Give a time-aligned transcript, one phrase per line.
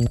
[0.00, 0.08] Und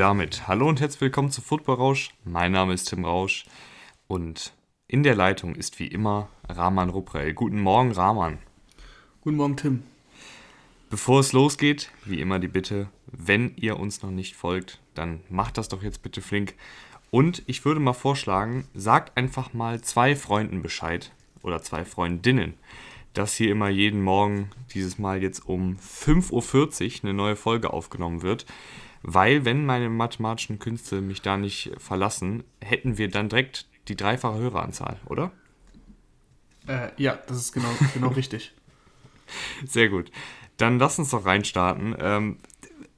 [0.00, 2.10] damit hallo und herzlich willkommen zu Football Rausch.
[2.24, 3.46] Mein Name ist Tim Rausch
[4.06, 4.52] und
[4.86, 7.32] in der Leitung ist wie immer Rahman Ruprell.
[7.32, 8.36] Guten Morgen, Rahman.
[9.22, 9.82] Guten Morgen, Tim.
[10.90, 15.58] Bevor es losgeht, wie immer die Bitte, wenn ihr uns noch nicht folgt, dann macht
[15.58, 16.54] das doch jetzt bitte flink.
[17.10, 22.54] Und ich würde mal vorschlagen, sagt einfach mal zwei Freunden Bescheid oder zwei Freundinnen,
[23.12, 28.22] dass hier immer jeden Morgen, dieses Mal jetzt um 5.40 Uhr, eine neue Folge aufgenommen
[28.22, 28.44] wird.
[29.02, 34.38] Weil, wenn meine mathematischen Künste mich da nicht verlassen, hätten wir dann direkt die dreifache
[34.38, 35.30] Höreranzahl, oder?
[36.66, 38.52] Äh, ja, das ist genau, genau richtig.
[39.64, 40.10] Sehr gut.
[40.56, 41.94] Dann lass uns doch reinstarten.
[41.98, 42.38] Ähm,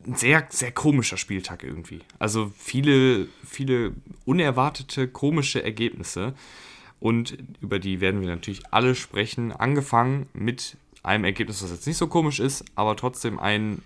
[0.08, 2.00] ein sehr, sehr komischer Spieltag irgendwie.
[2.18, 3.92] Also viele, viele
[4.24, 6.34] unerwartete, komische Ergebnisse.
[7.00, 9.52] Und über die werden wir natürlich alle sprechen.
[9.52, 13.82] Angefangen mit einem Ergebnis, das jetzt nicht so komisch ist, aber trotzdem ein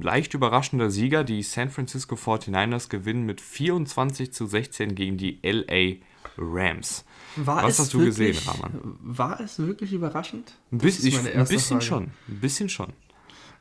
[0.00, 1.24] leicht überraschender Sieger.
[1.24, 5.96] Die San Francisco 49ers gewinnen mit 24 zu 16 gegen die LA
[6.38, 7.04] Rams.
[7.36, 8.96] War Was hast du wirklich, gesehen, Rahman?
[9.02, 10.54] War es wirklich überraschend?
[10.70, 12.04] Bisschen, ich, ein bisschen schon.
[12.28, 12.92] Ein bisschen schon.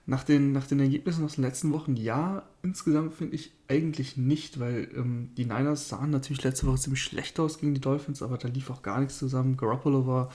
[0.06, 4.60] Nach den, nach den Ergebnissen aus den letzten Wochen, ja, insgesamt finde ich eigentlich nicht,
[4.60, 8.38] weil ähm, die Niners sahen natürlich letzte Woche ziemlich schlecht aus gegen die Dolphins, aber
[8.38, 9.56] da lief auch gar nichts zusammen.
[9.56, 10.30] Garoppolo war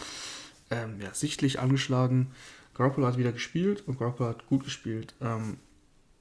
[0.70, 2.28] ähm, ja, sichtlich angeschlagen.
[2.72, 5.14] Garoppolo hat wieder gespielt und Garoppolo hat gut gespielt.
[5.20, 5.58] Ähm,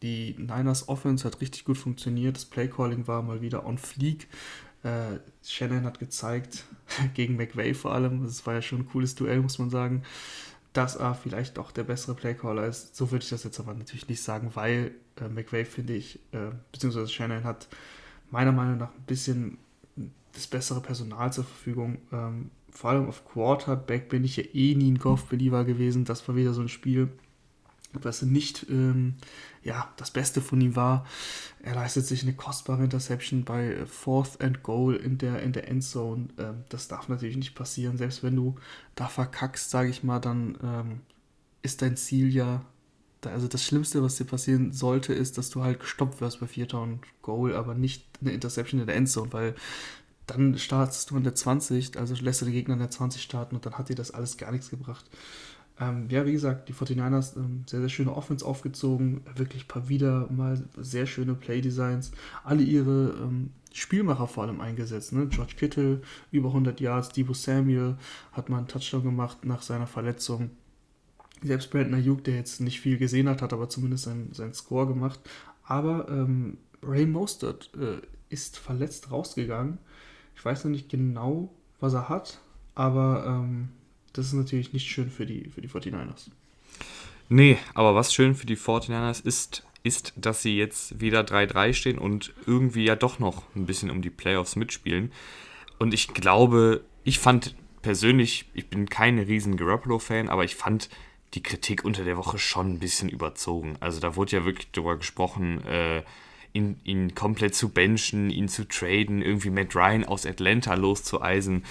[0.02, 2.36] die Niners Offense hat richtig gut funktioniert.
[2.36, 4.28] Das Playcalling war mal wieder on fleek.
[4.84, 6.66] Äh, Shannon hat gezeigt,
[7.14, 10.03] gegen McVay vor allem, das war ja schon ein cooles Duell, muss man sagen,
[10.78, 12.95] dass er vielleicht doch der bessere Playcaller ist.
[12.95, 16.52] So würde ich das jetzt aber natürlich nicht sagen, weil äh, McVay, finde ich, äh,
[16.72, 17.67] beziehungsweise Shannon hat
[18.30, 19.58] meiner Meinung nach ein bisschen
[20.34, 21.97] das bessere Personal zur Verfügung.
[22.11, 26.06] Ähm, vor allem auf Quarterback bin ich ja eh nie ein Golf-Believer gewesen.
[26.06, 27.09] Das war wieder so ein Spiel,
[27.94, 29.16] was nicht ähm,
[29.64, 31.06] ja, das Beste von ihm war.
[31.62, 36.30] Er leistet sich eine kostbare Interception bei Fourth and Goal in der, in der Endzone.
[36.38, 37.97] Ähm, das darf natürlich nicht passieren.
[37.97, 38.56] Selbst wenn du
[38.96, 41.02] da verkackst, sage ich mal, dann ähm,
[41.62, 42.64] ist dein Ziel ja.
[43.22, 46.47] Da, also das Schlimmste, was dir passieren sollte, ist, dass du halt gestoppt wirst bei
[46.47, 49.56] Vierter und Goal, aber nicht eine Interception in der Endzone, weil
[50.28, 53.56] dann startest du in der 20, also lässt du den Gegner in der 20 starten
[53.56, 55.06] und dann hat dir das alles gar nichts gebracht.
[55.80, 60.28] Ähm, ja, wie gesagt, die 49ers ähm, sehr, sehr schöne Offense aufgezogen, wirklich paar wieder
[60.32, 62.12] mal sehr schöne Playdesigns,
[62.44, 65.14] alle ihre ähm, Spielmacher vor allem eingesetzt.
[65.14, 65.28] Ne?
[65.28, 66.02] George Kittle,
[66.32, 67.96] über 100 Yards, Debo Samuel
[68.32, 70.50] hat mal einen Touchdown gemacht nach seiner Verletzung.
[71.44, 74.88] Selbst Brandon Ayuk, der jetzt nicht viel gesehen hat, hat aber zumindest seinen, seinen Score
[74.88, 75.20] gemacht.
[75.64, 79.78] Aber ähm, Ray Mostert äh, ist verletzt rausgegangen
[80.38, 81.50] ich weiß noch nicht genau,
[81.80, 82.40] was er hat,
[82.76, 83.70] aber ähm,
[84.17, 86.29] das ist natürlich nicht schön für die, für die 49ers.
[87.29, 91.97] Nee, aber was schön für die 49ers ist, ist, dass sie jetzt wieder 3-3 stehen
[91.97, 95.11] und irgendwie ja doch noch ein bisschen um die Playoffs mitspielen.
[95.79, 100.89] Und ich glaube, ich fand persönlich, ich bin kein riesen Garoppolo-Fan, aber ich fand
[101.34, 103.75] die Kritik unter der Woche schon ein bisschen überzogen.
[103.79, 106.03] Also da wurde ja wirklich darüber gesprochen, äh,
[106.53, 111.63] ihn, ihn komplett zu benchen, ihn zu traden, irgendwie Matt Ryan aus Atlanta loszueisen.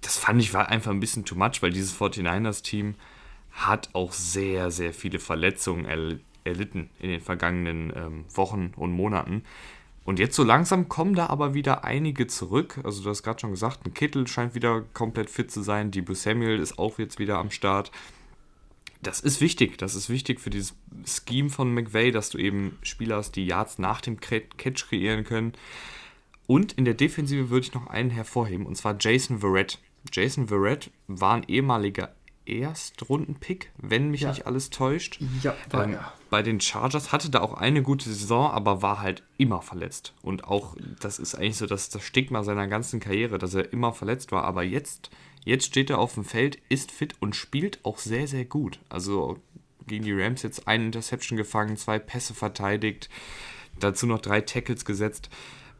[0.00, 2.94] Das fand ich war einfach ein bisschen too much, weil dieses 49ers-Team
[3.52, 9.42] hat auch sehr, sehr viele Verletzungen erl erlitten in den vergangenen ähm, Wochen und Monaten.
[10.04, 12.80] Und jetzt so langsam kommen da aber wieder einige zurück.
[12.84, 15.90] Also du hast gerade schon gesagt, ein Kittel scheint wieder komplett fit zu sein.
[15.90, 17.90] Die Samuel ist auch jetzt wieder am Start
[19.02, 19.78] das ist wichtig.
[19.78, 20.74] Das ist wichtig für dieses
[21.06, 25.52] Scheme von McVay, dass du eben Spieler hast, die Yards nach dem Catch kreieren können.
[26.46, 29.78] Und in der Defensive würde ich noch einen hervorheben, und zwar Jason Verrett.
[30.12, 32.14] Jason Verrett war ein ehemaliger
[32.46, 34.30] Erstrunden-Pick, wenn mich ja.
[34.30, 35.20] nicht alles täuscht.
[35.42, 36.12] Ja, war ähm, er.
[36.30, 40.14] Bei den Chargers hatte da auch eine gute Saison, aber war halt immer verletzt.
[40.22, 43.92] Und auch, das ist eigentlich so das, das Stigma seiner ganzen Karriere, dass er immer
[43.92, 44.44] verletzt war.
[44.44, 45.10] Aber jetzt
[45.48, 48.80] Jetzt steht er auf dem Feld, ist fit und spielt auch sehr, sehr gut.
[48.90, 49.38] Also
[49.86, 53.08] gegen die Rams jetzt eine Interception gefangen, zwei Pässe verteidigt,
[53.80, 55.30] dazu noch drei Tackles gesetzt.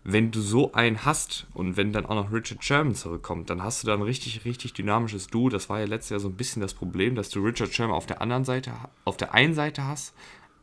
[0.04, 3.82] Wenn du so einen hast und wenn dann auch noch Richard Sherman zurückkommt, dann hast
[3.82, 5.48] du da ein richtig, richtig dynamisches Duo.
[5.48, 8.06] Das war ja letztes Jahr so ein bisschen das Problem, dass du Richard Sherman auf
[8.06, 8.72] der anderen Seite,
[9.04, 10.14] auf der einen Seite hast,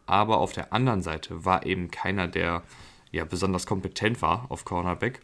[0.06, 2.64] aber auf der anderen Seite war eben keiner, der
[3.12, 5.22] ja besonders kompetent war auf Cornerback.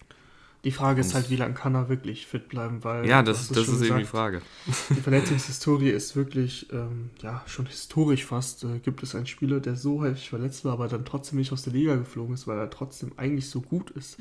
[0.64, 3.08] Die Frage ist halt, wie lange kann er wirklich fit bleiben, weil.
[3.08, 4.44] Ja, das, das ist eben die Frage.
[4.90, 8.64] Die Verletzungshistorie ist wirklich, ähm, ja, schon historisch fast.
[8.64, 11.64] Äh, gibt es einen Spieler, der so häufig verletzt war, aber dann trotzdem nicht aus
[11.64, 14.18] der Liga geflogen ist, weil er trotzdem eigentlich so gut ist.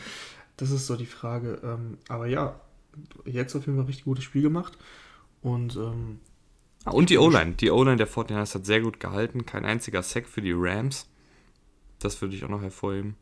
[0.56, 1.60] Das ist so die Frage.
[1.62, 2.58] Ähm, aber ja,
[3.26, 4.78] jetzt auf jeden Fall ein richtig gutes Spiel gemacht.
[5.42, 6.20] Und, ähm,
[6.84, 7.52] ah, und die O-Line.
[7.52, 9.44] Die O-Line der Fortinanders hat sehr gut gehalten.
[9.44, 11.06] Kein einziger Sack für die Rams.
[11.98, 13.16] Das würde ich auch noch hervorheben.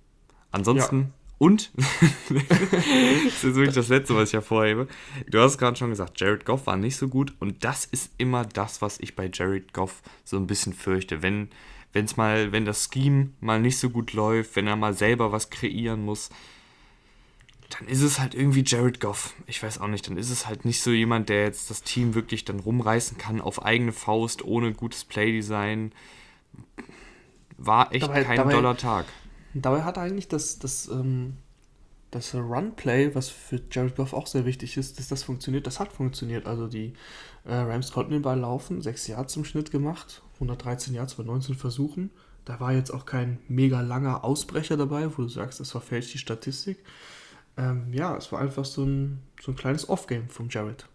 [0.51, 1.11] Ansonsten, ja.
[1.39, 4.89] Und, das ist wirklich das Letzte, was ich hervorhebe.
[5.29, 8.45] Du hast gerade schon gesagt, Jared Goff war nicht so gut und das ist immer
[8.45, 11.23] das, was ich bei Jared Goff so ein bisschen fürchte.
[11.23, 11.49] Wenn
[11.95, 15.51] es mal, wenn das Scheme mal nicht so gut läuft, wenn er mal selber was
[15.51, 16.31] kreieren muss,
[17.71, 19.35] dann ist es halt irgendwie Jared Goff.
[19.47, 22.15] Ich weiß auch nicht, dann ist es halt nicht so jemand, der jetzt das Team
[22.15, 25.93] wirklich dann rumreißen kann auf eigene Faust, ohne gutes Playdesign.
[27.59, 29.07] War echt dabei, kein dabei, doller Tag.
[29.55, 31.37] Dabei hat eigentlich das, das, ähm,
[32.11, 35.93] das Run-Play, was für Jared Goff auch sehr wichtig ist, dass das funktioniert, das hat
[35.93, 36.47] funktioniert.
[36.47, 36.95] Also die
[37.45, 41.55] äh, Rams konnten den Ball laufen, 6 Yards zum Schnitt gemacht, 113 Yards bei 19
[41.55, 42.11] Versuchen.
[42.45, 46.19] Da war jetzt auch kein mega langer Ausbrecher dabei, wo du sagst, das verfälscht die
[46.19, 46.83] Statistik.
[47.59, 50.87] Ähm, ja, es war einfach so ein, so ein kleines Off-Game von Jared.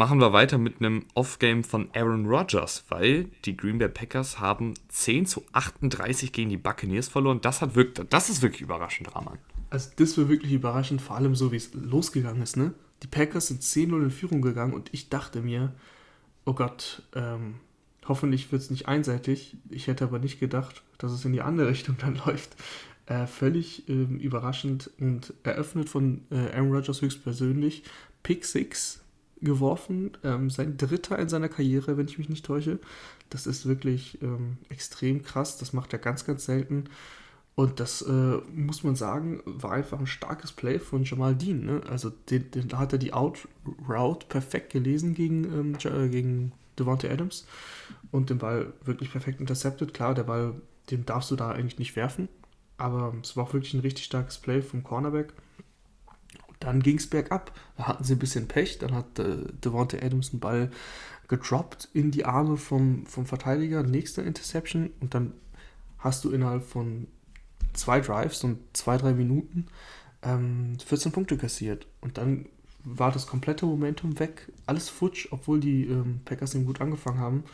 [0.00, 4.72] Machen wir weiter mit einem Off-Game von Aaron Rodgers, weil die Green Bay Packers haben
[4.88, 7.42] 10 zu 38 gegen die Buccaneers verloren.
[7.42, 9.36] Das, hat wirklich, das ist wirklich überraschend, Rahman.
[9.68, 12.56] Also das war wirklich überraschend, vor allem so, wie es losgegangen ist.
[12.56, 12.72] Ne?
[13.02, 15.74] Die Packers sind 10-0 in Führung gegangen und ich dachte mir,
[16.46, 17.56] oh Gott, ähm,
[18.08, 19.58] hoffentlich wird es nicht einseitig.
[19.68, 22.56] Ich hätte aber nicht gedacht, dass es in die andere Richtung dann läuft.
[23.04, 27.82] Äh, völlig äh, überraschend und eröffnet von äh, Aaron Rodgers höchstpersönlich.
[28.22, 29.02] Pick 6
[29.42, 32.78] geworfen, ähm, sein dritter in seiner Karriere, wenn ich mich nicht täusche.
[33.30, 36.84] Das ist wirklich ähm, extrem krass, das macht er ganz, ganz selten.
[37.54, 41.64] Und das äh, muss man sagen, war einfach ein starkes Play von Jamal Dean.
[41.66, 41.82] Ne?
[41.90, 47.10] Also den, den, da hat er die Out-Route perfekt gelesen gegen, ähm, äh, gegen Devontae
[47.10, 47.46] Adams
[48.10, 49.92] und den Ball wirklich perfekt intercepted.
[49.92, 50.54] Klar, der Ball,
[50.90, 52.28] den darfst du da eigentlich nicht werfen,
[52.78, 55.32] aber es war auch wirklich ein richtig starkes Play vom Cornerback.
[56.60, 57.52] Dann ging es bergab.
[57.76, 58.78] Da hatten sie ein bisschen Pech.
[58.78, 60.70] Dann hat äh, Devonta Adams einen Ball
[61.28, 63.82] gedroppt in die Arme vom, vom Verteidiger.
[63.82, 64.90] Nächste Interception.
[65.00, 65.32] Und dann
[65.98, 67.06] hast du innerhalb von
[67.72, 69.66] zwei Drives und zwei, drei Minuten
[70.22, 71.86] ähm, 14 Punkte kassiert.
[72.00, 72.46] Und dann
[72.84, 74.50] war das komplette Momentum weg.
[74.66, 77.44] Alles futsch, obwohl die ähm, Packers eben gut angefangen haben.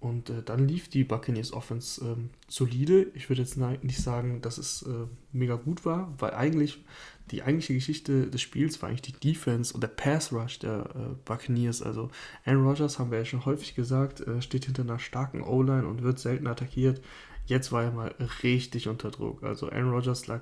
[0.00, 3.08] Und äh, dann lief die Buccaneers Offense ähm, solide.
[3.14, 6.82] Ich würde jetzt nicht sagen, dass es äh, mega gut war, weil eigentlich
[7.30, 11.14] die eigentliche Geschichte des Spiels war eigentlich die Defense und der Pass Rush der äh,
[11.26, 11.82] Buccaneers.
[11.82, 12.10] Also
[12.46, 16.02] Aaron Rodgers, haben wir ja schon häufig gesagt, äh, steht hinter einer starken O-Line und
[16.02, 17.02] wird selten attackiert.
[17.44, 19.42] Jetzt war er mal richtig unter Druck.
[19.42, 20.40] Also Aaron Rodgers lag,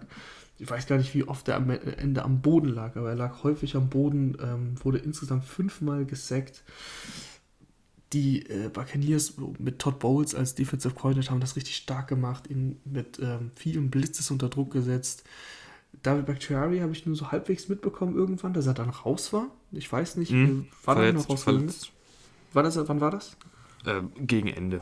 [0.59, 3.43] ich weiß gar nicht, wie oft er am Ende am Boden lag, aber er lag
[3.43, 6.63] häufig am Boden, ähm, wurde insgesamt fünfmal gesackt
[8.13, 12.81] die äh, Buccaneers mit Todd Bowles als Defensive Coordinator haben das richtig stark gemacht, ihn
[12.85, 15.25] mit ähm, vielen Blitzes unter Druck gesetzt.
[16.03, 19.49] David Bakhtiari habe ich nur so halbwegs mitbekommen irgendwann, dass er dann raus war.
[19.73, 21.73] Ich weiß nicht, mhm, war er noch rausgegangen?
[22.53, 23.37] War das, wann war das?
[23.85, 24.81] Äh, gegen Ende.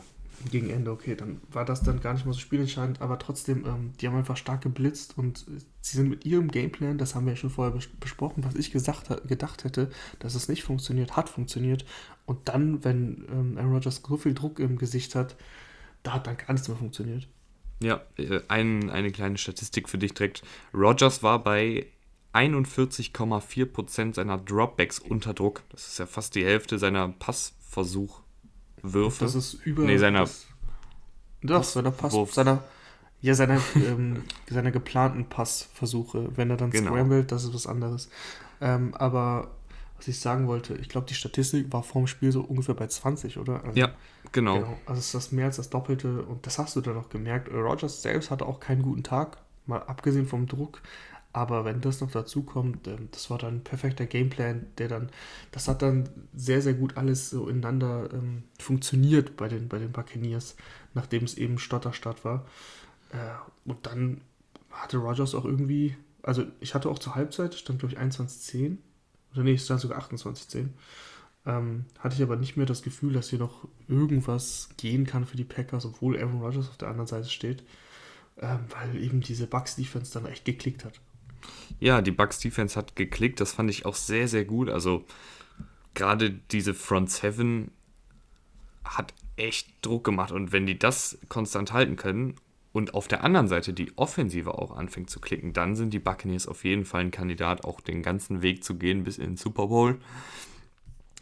[0.51, 3.93] Gegen Ende, okay, dann war das dann gar nicht mal so spielentscheidend, aber trotzdem, ähm,
[3.99, 5.45] die haben einfach stark geblitzt und
[5.81, 8.71] sie sind mit ihrem Gameplan, das haben wir ja schon vorher bes besprochen, was ich
[8.71, 9.89] gesagt, gedacht hätte,
[10.19, 11.85] dass es nicht funktioniert, hat funktioniert
[12.25, 15.35] und dann, wenn ähm, Aaron Rodgers so viel Druck im Gesicht hat,
[16.03, 17.27] da hat dann gar nichts mehr funktioniert.
[17.81, 20.43] Ja, äh, ein, eine kleine Statistik für dich direkt.
[20.73, 21.87] Rodgers war bei
[22.33, 25.63] 41,4% seiner Dropbacks unter Druck.
[25.69, 28.21] Das ist ja fast die Hälfte seiner Passversuch
[28.81, 29.25] Würfe.
[29.25, 29.83] Das ist über.
[29.83, 30.21] Nee, seiner.
[30.21, 30.47] Das,
[31.41, 32.13] doch, seiner Pass.
[32.13, 32.33] Wurf.
[32.33, 32.63] Seiner,
[33.21, 36.29] ja, seine, ähm, seine geplanten Passversuche.
[36.35, 36.91] Wenn er dann genau.
[36.91, 38.09] scrambled, das ist was anderes.
[38.61, 39.51] Ähm, aber
[39.97, 43.37] was ich sagen wollte, ich glaube, die Statistik war vorm Spiel so ungefähr bei 20,
[43.37, 43.63] oder?
[43.63, 43.89] Also, ja,
[44.31, 44.59] genau.
[44.59, 44.79] genau.
[44.85, 47.51] Also ist das mehr als das Doppelte und das hast du dann auch gemerkt.
[47.51, 50.81] Rogers selbst hatte auch keinen guten Tag, mal abgesehen vom Druck.
[51.37, 55.11] Aber wenn das noch dazu kommt, ähm, das war dann ein perfekter Gameplan, der dann,
[55.51, 59.91] das hat dann sehr, sehr gut alles so ineinander ähm, funktioniert bei den, bei den
[59.91, 60.55] Buccaneers,
[60.95, 62.47] nachdem es eben Stotterstadt war.
[63.11, 64.21] Äh, und dann
[64.71, 68.77] hatte Rogers auch irgendwie, also ich hatte auch zur Halbzeit, stand glaube ich 21-10,
[69.33, 70.69] oder nee, es stand sogar 28-10.
[71.45, 75.37] Ähm, hatte ich aber nicht mehr das Gefühl, dass hier noch irgendwas gehen kann für
[75.37, 77.63] die Packers, obwohl Aaron Rodgers auf der anderen Seite steht,
[78.39, 80.99] ähm, weil eben diese Bucks-Defense dann echt geklickt hat.
[81.79, 83.39] Ja, die Bucks Defense hat geklickt.
[83.39, 84.69] Das fand ich auch sehr, sehr gut.
[84.69, 85.05] Also
[85.93, 87.71] gerade diese Front Seven
[88.83, 90.31] hat echt Druck gemacht.
[90.31, 92.35] Und wenn die das konstant halten können
[92.73, 96.47] und auf der anderen Seite die Offensive auch anfängt zu klicken, dann sind die Buccaneers
[96.47, 99.67] auf jeden Fall ein Kandidat, auch den ganzen Weg zu gehen bis in den Super
[99.67, 99.99] Bowl.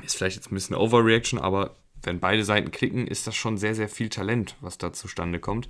[0.04, 3.76] Ist vielleicht jetzt ein bisschen Overreaction, aber wenn beide Seiten klicken, ist das schon sehr,
[3.76, 5.68] sehr viel Talent, was da zustande kommt.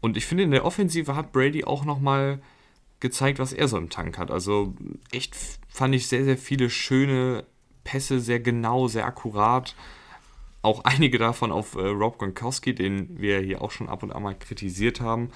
[0.00, 2.40] Und ich finde, in der Offensive hat Brady auch nochmal
[3.00, 4.30] gezeigt, was er so im Tank hat.
[4.30, 4.74] Also
[5.12, 5.36] echt
[5.68, 7.44] fand ich sehr, sehr viele schöne
[7.84, 9.74] Pässe, sehr genau, sehr akkurat.
[10.62, 14.22] Auch einige davon auf äh, Rob Gronkowski, den wir hier auch schon ab und an
[14.22, 15.30] mal kritisiert haben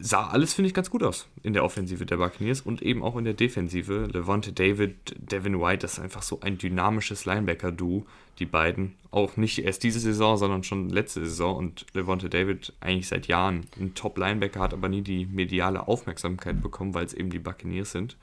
[0.00, 3.16] sah alles, finde ich, ganz gut aus in der Offensive der Buccaneers und eben auch
[3.16, 4.08] in der Defensive.
[4.12, 8.06] Levante David, Devin White, das ist einfach so ein dynamisches Linebacker-Duo,
[8.38, 8.94] die beiden.
[9.10, 11.56] Auch nicht erst diese Saison, sondern schon letzte Saison.
[11.56, 16.94] Und Levante David eigentlich seit Jahren ein Top-Linebacker, hat aber nie die mediale Aufmerksamkeit bekommen,
[16.94, 18.16] weil es eben die Buccaneers sind.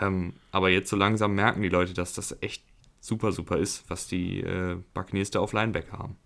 [0.00, 2.62] Ähm, aber jetzt so langsam merken die Leute, dass das echt
[3.00, 6.16] super, super ist, was die äh, Buccaneers da auf Linebacker haben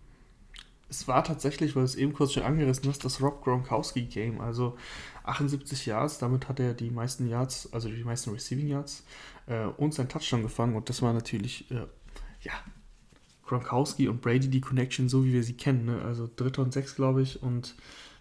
[0.95, 4.41] es war tatsächlich, weil es eben kurz schon angerissen hast, das Rob Gronkowski-Game.
[4.41, 4.77] Also
[5.25, 9.05] 78 Yards, damit hat er die meisten Yards, also die meisten Receiving Yards
[9.47, 10.77] äh, und sein Touchdown gefangen.
[10.77, 11.87] Und das war natürlich, äh,
[12.43, 12.53] ja,
[13.47, 15.85] Gronkowski und Brady die Connection, so wie wir sie kennen.
[15.87, 16.03] Ne?
[16.03, 17.43] Also dritter und sechs, glaube ich.
[17.43, 17.75] Und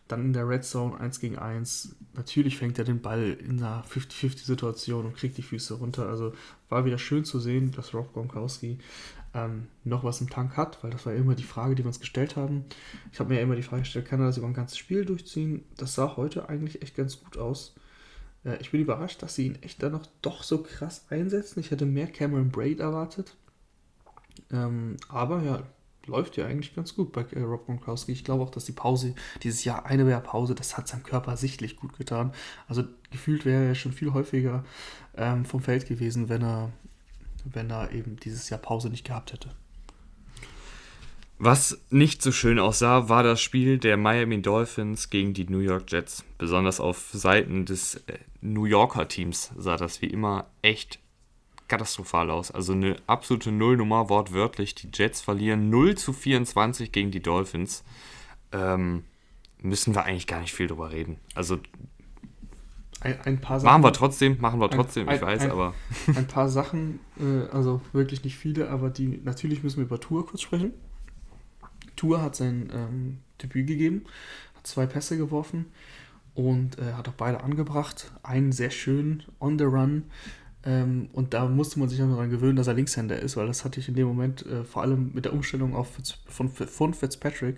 [0.07, 1.95] dann in der Red Zone 1 gegen 1.
[2.13, 6.07] Natürlich fängt er den Ball in einer 50-50-Situation und kriegt die Füße runter.
[6.07, 6.33] Also
[6.69, 8.79] war wieder schön zu sehen, dass Rob Gronkowski
[9.33, 11.99] ähm, noch was im Tank hat, weil das war immer die Frage, die wir uns
[11.99, 12.65] gestellt haben.
[13.11, 15.05] Ich habe mir ja immer die Frage gestellt, kann er das über ein ganzes Spiel
[15.05, 15.63] durchziehen?
[15.77, 17.75] Das sah heute eigentlich echt ganz gut aus.
[18.45, 21.59] Äh, ich bin überrascht, dass sie ihn echt dann noch doch so krass einsetzen.
[21.59, 23.35] Ich hätte mehr Cameron Braid erwartet.
[24.51, 25.63] Ähm, aber ja,
[26.05, 28.11] läuft ja eigentlich ganz gut bei äh, Rob Gronkowski.
[28.11, 31.37] Ich glaube auch, dass die Pause, dieses Jahr eine Jahr Pause, das hat seinem Körper
[31.37, 32.33] sichtlich gut getan.
[32.67, 34.63] Also gefühlt wäre er schon viel häufiger
[35.15, 36.71] ähm, vom Feld gewesen, wenn er
[37.45, 39.49] wenn er eben dieses Jahr Pause nicht gehabt hätte.
[41.39, 45.91] Was nicht so schön aussah, war das Spiel der Miami Dolphins gegen die New York
[45.91, 46.23] Jets.
[46.37, 50.99] Besonders auf Seiten des äh, New Yorker Teams sah das wie immer echt
[51.67, 52.51] katastrophal aus.
[52.51, 54.75] Also eine absolute Nullnummer, wortwörtlich.
[54.75, 57.83] Die Jets verlieren 0 zu 24 gegen die Dolphins.
[58.51, 59.03] Ähm,
[59.59, 61.17] müssen wir eigentlich gar nicht viel drüber reden.
[61.35, 61.59] Also
[63.03, 63.71] ein, ein paar Sachen.
[63.71, 65.73] Machen wir trotzdem, machen wir trotzdem, ein, ich weiß, ein, aber.
[66.15, 70.25] Ein paar Sachen, äh, also wirklich nicht viele, aber die natürlich müssen wir über Tour
[70.25, 70.73] kurz sprechen.
[71.95, 74.05] Tour hat sein ähm, Debüt gegeben,
[74.55, 75.65] hat zwei Pässe geworfen
[76.33, 78.11] und äh, hat auch beide angebracht.
[78.23, 80.03] Einen sehr schön on the run.
[80.65, 83.65] Ähm, und da musste man sich auch daran gewöhnen, dass er Linkshänder ist, weil das
[83.65, 86.93] hatte ich in dem Moment, äh, vor allem mit der Umstellung auf Fitz, von, von
[86.93, 87.57] Fitzpatrick,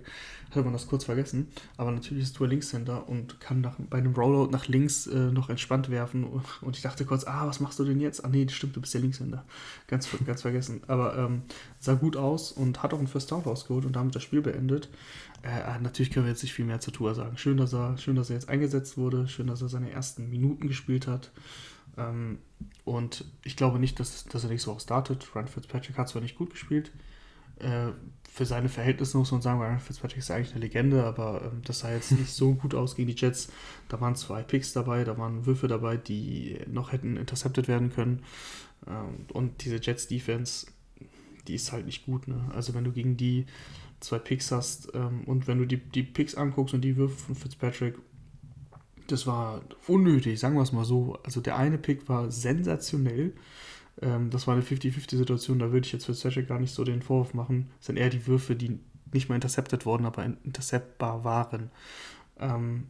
[0.49, 1.47] hatte man das kurz vergessen.
[1.77, 5.49] Aber natürlich ist Tour Linkshänder und kann nach, bei einem Rollout nach links äh, noch
[5.49, 6.25] entspannt werfen.
[6.61, 8.25] Und ich dachte kurz, ah, was machst du denn jetzt?
[8.25, 9.43] Ah, nee, stimmt, du bist ja Linkshänder.
[9.87, 10.81] Ganz, ganz vergessen.
[10.87, 11.43] Aber ähm,
[11.79, 14.89] sah gut aus und hat auch einen First Down rausgeholt und damit das Spiel beendet.
[15.43, 17.37] Äh, natürlich können wir jetzt nicht viel mehr zu Tour sagen.
[17.37, 19.27] Schön, dass er, schön, dass er jetzt eingesetzt wurde.
[19.27, 21.31] Schön, dass er seine ersten Minuten gespielt hat.
[21.97, 22.39] Ähm,
[22.83, 25.35] und ich glaube nicht, dass, dass er nächste Woche startet.
[25.35, 26.91] Ryan Fitzpatrick hat zwar nicht gut gespielt,
[27.59, 27.91] äh,
[28.29, 31.79] für seine Verhältnisse muss man sagen, Ryan Fitzpatrick ist eigentlich eine Legende, aber ähm, das
[31.79, 33.49] sah jetzt nicht so gut aus gegen die Jets.
[33.87, 38.23] Da waren zwei Picks dabei, da waren Würfe dabei, die noch hätten intercepted werden können.
[38.87, 40.67] Ähm, und diese Jets-Defense,
[41.47, 42.27] die ist halt nicht gut.
[42.27, 42.49] Ne?
[42.53, 43.45] Also wenn du gegen die
[44.01, 47.35] zwei Picks hast ähm, und wenn du die, die Picks anguckst und die Würfe von
[47.35, 47.95] Fitzpatrick
[49.07, 51.17] das war unnötig, sagen wir es mal so.
[51.23, 53.33] Also der eine Pick war sensationell.
[54.01, 57.01] Ähm, das war eine 50-50-Situation, da würde ich jetzt für Cedric gar nicht so den
[57.01, 57.69] Vorwurf machen.
[57.77, 58.79] Das sind eher die Würfe, die
[59.13, 61.71] nicht mal intercepted wurden, aber interceptbar waren.
[62.39, 62.87] Ähm,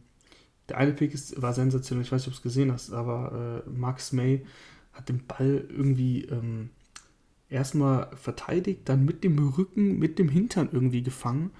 [0.68, 3.64] der eine Pick ist, war sensationell, ich weiß nicht, ob du es gesehen hast, aber
[3.66, 4.44] äh, Max May
[4.92, 6.70] hat den Ball irgendwie ähm,
[7.48, 11.50] erstmal verteidigt, dann mit dem Rücken, mit dem Hintern irgendwie gefangen.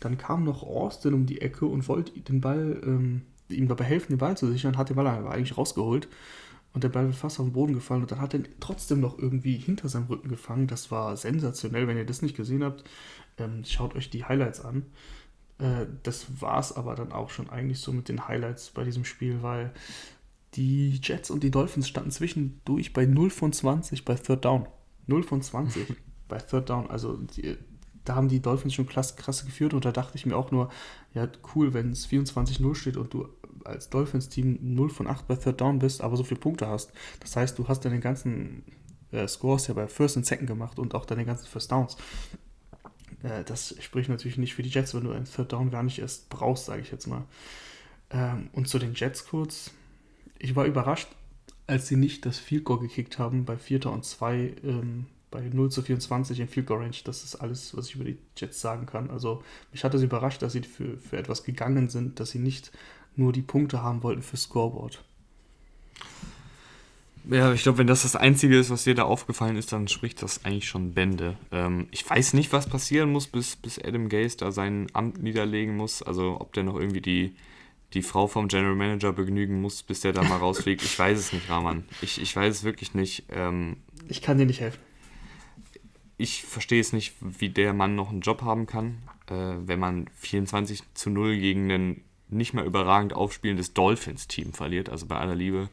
[0.00, 4.12] Dann kam noch Austin um die Ecke und wollte den Ball ähm, ihm dabei helfen,
[4.12, 6.08] den Ball zu sichern, hat den Ball aber eigentlich rausgeholt
[6.76, 9.18] und der Ball ist fast auf den Boden gefallen und dann hat er trotzdem noch
[9.18, 10.66] irgendwie hinter seinem Rücken gefangen.
[10.66, 11.88] Das war sensationell.
[11.88, 12.84] Wenn ihr das nicht gesehen habt,
[13.38, 14.84] ähm, schaut euch die Highlights an.
[15.58, 19.06] Äh, das war es aber dann auch schon eigentlich so mit den Highlights bei diesem
[19.06, 19.72] Spiel, weil
[20.52, 24.68] die Jets und die Dolphins standen zwischendurch bei 0 von 20 bei Third Down.
[25.06, 25.94] 0 von 20
[26.28, 26.90] bei Third Down.
[26.90, 27.56] Also die,
[28.04, 30.70] da haben die Dolphins schon krass, krass geführt und da dachte ich mir auch nur,
[31.14, 33.28] ja, cool, wenn es 24-0 steht und du
[33.66, 36.92] als Dolphins-Team 0 von 8 bei Third Down bist, aber so viele Punkte hast.
[37.20, 38.64] Das heißt, du hast deine ganzen
[39.12, 41.96] äh, Scores ja bei First und Second gemacht und auch deine ganzen First Downs.
[43.22, 45.98] Äh, das spricht natürlich nicht für die Jets, wenn du einen Third Down gar nicht
[45.98, 47.24] erst brauchst, sage ich jetzt mal.
[48.10, 49.70] Ähm, und zu den Jets kurz.
[50.38, 51.08] Ich war überrascht,
[51.66, 53.86] als sie nicht das Field Goal gekickt haben bei 4.
[53.86, 56.96] und 2 ähm, bei 0 zu 24 in Field Goal Range.
[57.04, 59.10] Das ist alles, was ich über die Jets sagen kann.
[59.10, 59.42] Also
[59.72, 62.70] mich hat es überrascht, dass sie für, für etwas gegangen sind, dass sie nicht
[63.16, 65.04] nur die Punkte haben wollten für Scoreboard.
[67.28, 70.22] Ja, ich glaube, wenn das das Einzige ist, was dir da aufgefallen ist, dann spricht
[70.22, 71.36] das eigentlich schon Bände.
[71.50, 75.76] Ähm, ich weiß nicht, was passieren muss, bis, bis Adam Gaze da sein Amt niederlegen
[75.76, 76.02] muss.
[76.02, 77.34] Also ob der noch irgendwie die,
[77.94, 80.82] die Frau vom General Manager begnügen muss, bis der da mal rausfliegt.
[80.82, 81.84] Ich weiß es nicht, Rahman.
[82.00, 83.24] Ich, ich weiß es wirklich nicht.
[83.30, 84.80] Ähm, ich kann dir nicht helfen.
[86.18, 90.08] Ich verstehe es nicht, wie der Mann noch einen Job haben kann, äh, wenn man
[90.14, 94.88] 24 zu 0 gegen ein nicht mehr überragend aufspielendes Dolphins-Team verliert.
[94.88, 95.68] Also bei aller Liebe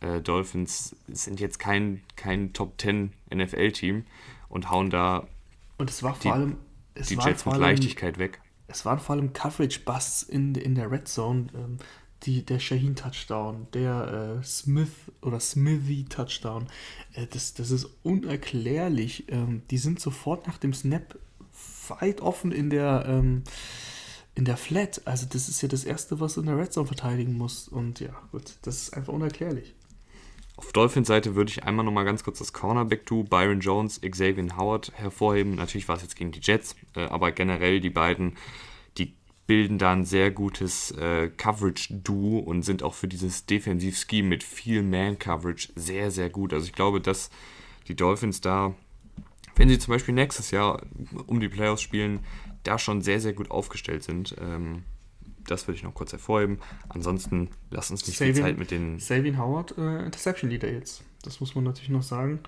[0.00, 4.04] äh, Dolphins sind jetzt kein, kein Top 10 NFL-Team
[4.48, 5.26] und hauen da
[5.80, 6.56] und es war vor die, allem
[6.94, 8.40] es die Jets mit Leichtigkeit weg.
[8.68, 11.46] Es waren vor allem Coverage-Busts in, in der Red Zone.
[11.54, 11.78] Ähm,
[12.24, 14.90] die, der Shaheen-Touchdown, der äh, Smith
[15.22, 16.66] oder Smithy-Touchdown,
[17.14, 19.24] äh, das, das ist unerklärlich.
[19.28, 21.18] Ähm, die sind sofort nach dem Snap
[21.88, 23.42] weit offen in der, ähm,
[24.34, 25.02] in der Flat.
[25.04, 27.68] Also das ist ja das Erste, was du in der Red Zone verteidigen muss.
[27.68, 29.74] Und ja, gut, das ist einfach unerklärlich.
[30.56, 34.58] Auf Dolphins Seite würde ich einmal nochmal ganz kurz das Cornerback to Byron Jones, Xavier
[34.58, 35.54] Howard hervorheben.
[35.54, 38.36] Natürlich war es jetzt gegen die Jets, äh, aber generell die beiden,
[38.98, 39.14] die
[39.46, 44.82] bilden da ein sehr gutes äh, Coverage-Duo und sind auch für dieses Defensiv-Scheme mit viel
[44.82, 46.52] Man-Coverage sehr, sehr gut.
[46.52, 47.30] Also ich glaube, dass
[47.88, 48.74] die Dolphins da,
[49.56, 50.82] wenn sie zum Beispiel nächstes Jahr
[51.26, 52.20] um die Playoffs spielen,
[52.62, 54.36] da schon sehr, sehr gut aufgestellt sind.
[54.40, 54.84] Ähm,
[55.46, 56.58] das würde ich noch kurz hervorheben.
[56.88, 58.98] Ansonsten lass uns nicht Saving, viel Zeit mit den.
[58.98, 61.02] Saving Howard, äh, Interception Leader jetzt.
[61.22, 62.40] Das muss man natürlich noch sagen.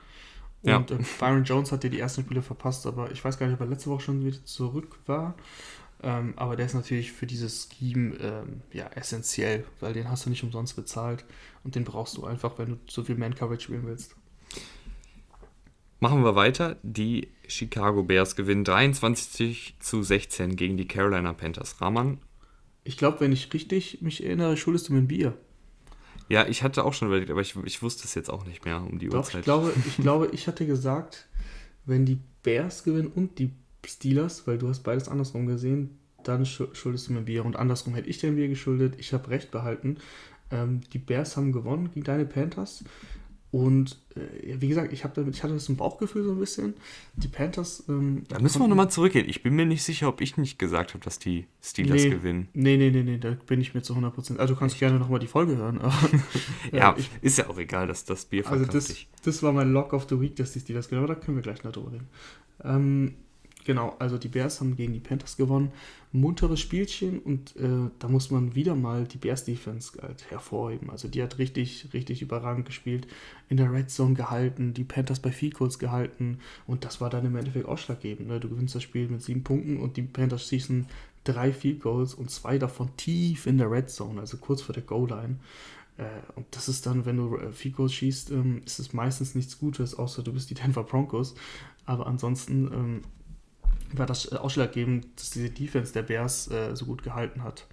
[0.63, 0.97] Und ja.
[0.97, 3.61] äh, Byron Jones hat ja die ersten Spiele verpasst, aber ich weiß gar nicht, ob
[3.61, 5.35] er letzte Woche schon wieder zurück war.
[6.03, 10.31] Ähm, aber der ist natürlich für dieses Scheme ähm, ja, essentiell, weil den hast du
[10.31, 11.25] nicht umsonst bezahlt
[11.63, 14.17] und den brauchst du einfach, wenn du so viel Man-Coverage spielen willst.
[16.03, 16.79] Machen wir weiter.
[16.83, 21.81] Die Chicago Bears gewinnen 23 zu 16 gegen die Carolina Panthers.
[21.81, 22.19] Rahman,
[22.83, 25.39] ich glaube, wenn ich richtig mich erinnere, schuldest du mir ein Bier.
[26.29, 28.83] Ja, ich hatte auch schon überlegt, aber ich, ich wusste es jetzt auch nicht mehr
[28.83, 29.43] um die Doch, Uhrzeit.
[29.43, 31.29] Ich glaube, ich glaube, ich hatte gesagt,
[31.87, 33.53] wenn die Bears gewinnen und die
[33.87, 37.45] Steelers, weil du hast beides andersrum gesehen, dann schuldest du mir ein Bier.
[37.45, 38.97] Und andersrum hätte ich dir ein Bier geschuldet.
[38.99, 39.99] Ich habe recht behalten.
[40.51, 42.83] Ähm, die Bears haben gewonnen gegen deine Panthers.
[43.53, 46.73] Und äh, wie gesagt, ich, damit, ich hatte das im Bauchgefühl so ein bisschen.
[47.17, 47.85] Die Panthers.
[47.87, 49.29] Ähm, da müssen wir nochmal zurückgehen.
[49.29, 52.49] Ich bin mir nicht sicher, ob ich nicht gesagt habe, dass die Steelers nee, gewinnen.
[52.55, 54.39] Nee, nee, nee, nee, da bin ich mir zu 100%.
[54.39, 55.83] Also du kannst gerne nochmal die Folge hören.
[55.83, 55.93] Aber,
[56.73, 59.93] ja, ich, ist ja auch egal, dass das Bier Also das, das war mein Lock
[59.93, 61.05] of the Week, dass die Steelers gewinnen.
[61.05, 62.09] Aber da können wir gleich noch drüber reden.
[62.65, 63.15] Ähm,
[63.65, 65.71] Genau, also die Bears haben gegen die Panthers gewonnen.
[66.11, 70.91] Munteres Spielchen und äh, da muss man wieder mal die Bears Defense halt hervorheben.
[70.91, 73.07] Also die hat richtig, richtig überragend gespielt,
[73.49, 77.37] in der Red Zone gehalten, die Panthers bei Goals gehalten und das war dann im
[77.37, 78.29] Endeffekt ausschlaggebend.
[78.29, 78.41] Ne?
[78.41, 80.87] Du gewinnst das Spiel mit sieben Punkten und die Panthers schießen
[81.25, 84.83] drei Field Goals und zwei davon tief in der Red Zone, also kurz vor der
[84.83, 85.37] Goal Line.
[85.99, 89.35] Äh, und das ist dann, wenn du äh, Field Goals schießt, ähm, ist es meistens
[89.35, 91.35] nichts Gutes, außer du bist die Denver Broncos.
[91.87, 93.01] Aber ansonsten ähm,
[93.99, 97.67] war das äh, ausschlaggebend, dass diese Defense der Bears äh, so gut gehalten hat.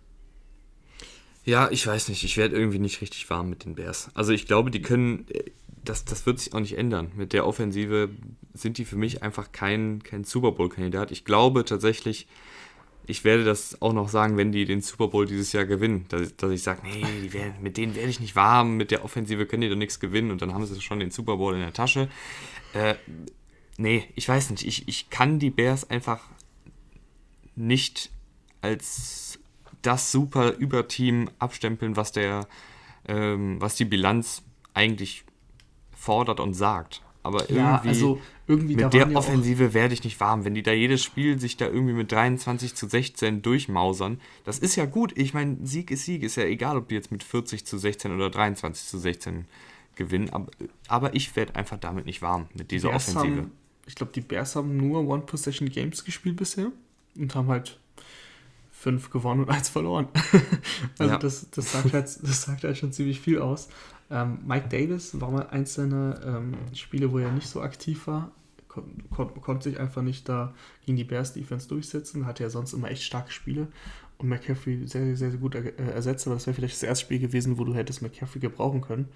[1.46, 2.24] Ja, ich weiß nicht.
[2.24, 4.10] Ich werde irgendwie nicht richtig warm mit den Bears.
[4.14, 5.52] Also ich glaube, die können, äh,
[5.84, 7.12] das, das wird sich auch nicht ändern.
[7.16, 8.10] Mit der Offensive
[8.54, 11.12] sind die für mich einfach kein, kein Super Bowl-Kandidat.
[11.12, 12.28] Ich glaube tatsächlich,
[13.08, 16.36] ich werde das auch noch sagen, wenn die den Super Bowl dieses Jahr gewinnen, dass,
[16.36, 19.62] dass ich sage, nee, werden, mit denen werde ich nicht warm, mit der Offensive können
[19.62, 22.10] die doch nichts gewinnen und dann haben sie schon den Super Bowl in der Tasche.
[22.74, 22.96] Äh,
[23.80, 24.68] nee, ich weiß nicht.
[24.68, 26.22] Ich, ich kann die Bears einfach
[27.56, 28.12] nicht
[28.62, 29.40] als
[29.82, 32.48] das super Überteam abstempeln, was der,
[33.08, 35.24] ähm, was die Bilanz eigentlich
[35.96, 37.02] fordert und sagt.
[37.24, 40.46] Aber irgendwie, ja, also irgendwie mit der Offensive werde ich nicht warm.
[40.46, 44.76] Wenn die da jedes Spiel sich da irgendwie mit 23 zu 16 durchmausern, das ist
[44.76, 45.18] ja gut.
[45.18, 46.24] Ich meine, Sieg ist Sieg.
[46.24, 49.46] Ist ja egal, ob die jetzt mit 40 zu 16 oder 23 zu 16
[49.96, 50.30] gewinnen.
[50.32, 50.48] Aber,
[50.88, 53.38] aber ich werde einfach damit nicht warm, mit dieser Offensive.
[53.38, 53.52] Haben,
[53.90, 56.72] ich glaube, die Bears haben nur One-Possession-Games gespielt bisher
[57.16, 57.80] und haben halt
[58.72, 60.08] fünf gewonnen und eins verloren.
[61.00, 61.18] also ja.
[61.18, 63.68] das, das, sagt halt, das sagt halt schon ziemlich viel aus.
[64.12, 68.32] Ähm, Mike Davis war mal eins seiner ähm, Spiele, wo er nicht so aktiv war.
[68.68, 70.54] Kon kon konnte sich einfach nicht da
[70.86, 72.28] gegen die Bears Defense durchsetzen.
[72.28, 73.70] Hatte ja sonst immer echt starke Spiele.
[74.20, 76.28] Und McCaffrey sehr, sehr, sehr gut er äh, ersetzt.
[76.28, 79.08] Aber das wäre vielleicht das erste Spiel gewesen, wo du hättest McCaffrey gebrauchen können.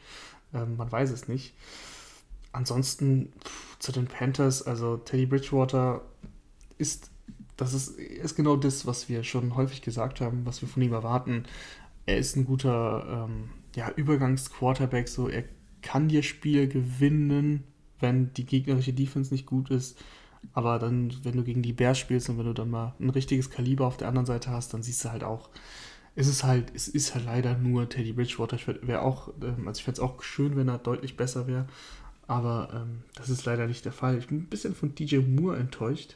[0.51, 1.53] Ähm, man weiß es nicht.
[2.53, 6.01] Ansonsten pff, zu den Panthers, also Teddy Bridgewater
[6.77, 7.11] ist,
[7.57, 10.93] das ist, ist genau das, was wir schon häufig gesagt haben, was wir von ihm
[10.93, 11.43] erwarten.
[12.05, 15.43] Er ist ein guter ähm, ja, Übergangs-Quarterback, so er
[15.81, 17.63] kann dir Spiele gewinnen,
[17.99, 19.97] wenn die gegnerische Defense nicht gut ist.
[20.51, 23.49] Aber dann, wenn du gegen die Bears spielst und wenn du dann mal ein richtiges
[23.49, 25.49] Kaliber auf der anderen Seite hast, dann siehst du halt auch,
[26.15, 28.57] es ist halt, es ist halt leider nur Teddy Bridgewater.
[28.57, 31.67] Ich wäre auch, ähm, also ich fände es auch schön, wenn er deutlich besser wäre.
[32.27, 34.17] Aber ähm, das ist leider nicht der Fall.
[34.17, 36.15] Ich bin ein bisschen von DJ Moore enttäuscht.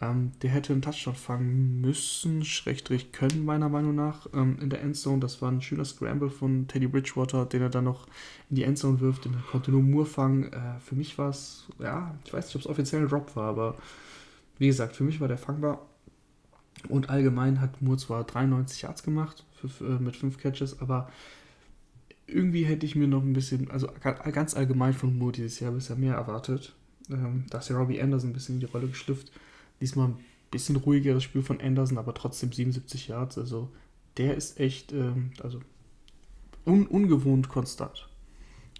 [0.00, 4.80] Ähm, der hätte einen Touchdown fangen müssen, schrägstrich können, meiner Meinung nach, ähm, in der
[4.80, 5.18] Endzone.
[5.18, 8.06] Das war ein schöner Scramble von Teddy Bridgewater, den er dann noch
[8.48, 9.24] in die Endzone wirft.
[9.24, 10.52] Den konnte nur Moore fangen.
[10.52, 13.48] Äh, für mich war es, ja, ich weiß nicht, ob es offiziell ein Drop war,
[13.48, 13.76] aber
[14.58, 15.84] wie gesagt, für mich war der fangbar.
[16.88, 21.10] Und allgemein hat Moore zwar 93 Yards gemacht für, äh, mit 5 Catches, aber
[22.28, 25.96] irgendwie hätte ich mir noch ein bisschen, also ganz allgemein von Moore dieses Jahr bisher
[25.96, 26.74] mehr erwartet.
[27.10, 29.32] Ähm, da ist ja Robbie Anderson ein bisschen in die Rolle geschlüpft.
[29.80, 30.18] Diesmal ein
[30.50, 33.38] bisschen ruhigeres Spiel von Anderson, aber trotzdem 77 Yards.
[33.38, 33.70] Also
[34.18, 35.60] der ist echt, ähm, also
[36.66, 38.08] un ungewohnt konstant.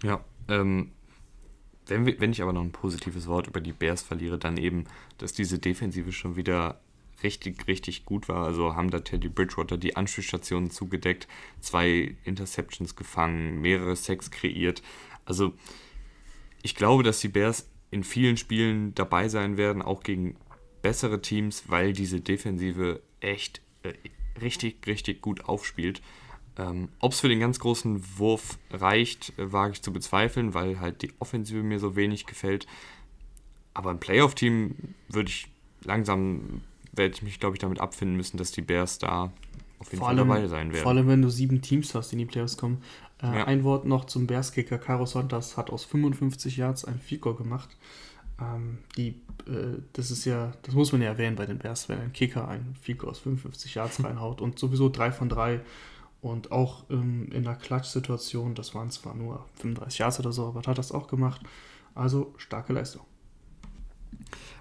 [0.03, 0.91] Ja, ähm,
[1.87, 4.85] wenn, wir, wenn ich aber noch ein positives Wort über die Bears verliere, dann eben,
[5.17, 6.79] dass diese Defensive schon wieder
[7.23, 8.45] richtig, richtig gut war.
[8.45, 11.27] Also haben da Teddy Bridgewater die Anspielstationen zugedeckt,
[11.59, 14.81] zwei Interceptions gefangen, mehrere Sacks kreiert.
[15.25, 15.53] Also
[16.61, 20.35] ich glaube, dass die Bears in vielen Spielen dabei sein werden, auch gegen
[20.81, 23.93] bessere Teams, weil diese Defensive echt äh,
[24.41, 26.01] richtig, richtig gut aufspielt.
[26.57, 30.79] Ähm, Ob es für den ganz großen Wurf reicht, äh, wage ich zu bezweifeln, weil
[30.79, 32.67] halt die Offensive mir so wenig gefällt.
[33.73, 34.75] Aber ein Playoff-Team
[35.07, 35.47] würde ich
[35.83, 36.61] langsam,
[36.99, 39.31] werde ich mich, glaube ich, damit abfinden müssen, dass die Bears da
[39.79, 40.83] auf jeden vor Fall allem, dabei sein werden.
[40.83, 42.83] Vor allem, wenn du sieben Teams hast, die in die Playoffs kommen.
[43.23, 43.45] Äh, ja.
[43.45, 44.77] Ein Wort noch zum Bears-Kicker.
[44.77, 47.69] Caro Santos hat aus 55 Yards ein Goal gemacht.
[48.39, 51.99] Ähm, die, äh, das ist ja, das muss man ja erwähnen bei den Bears, wenn
[51.99, 55.61] ein Kicker ein Fico aus 55 Yards reinhaut und sowieso 3 von 3
[56.21, 60.61] und auch ähm, in der Klatsch-Situation, das waren zwar nur 35 Yards oder so, aber
[60.61, 61.41] hat das auch gemacht.
[61.95, 63.03] Also starke Leistung.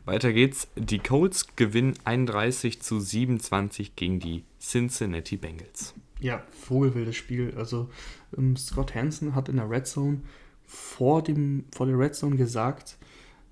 [0.08, 0.68] Weiter geht's.
[0.74, 5.92] Die Colts gewinnen 31 zu 27 gegen die Cincinnati Bengals.
[6.18, 7.52] Ja, vogelwildes Spiel.
[7.58, 7.90] Also
[8.36, 10.22] ähm, Scott Hansen hat in der Red Zone
[10.64, 12.96] vor, dem, vor der Red Zone gesagt,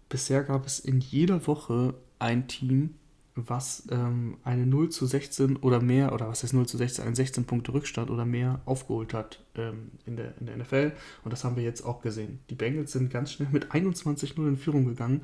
[0.09, 2.95] bisher gab es in jeder Woche ein Team,
[3.35, 7.15] was ähm, eine 0 zu 16 oder mehr, oder was heißt 0 zu 16, einen
[7.15, 10.93] 16 Punkte Rückstand oder mehr aufgeholt hat ähm, in, der, in der NFL.
[11.23, 12.39] Und das haben wir jetzt auch gesehen.
[12.49, 15.21] Die Bengals sind ganz schnell mit 21-0 in Führung gegangen.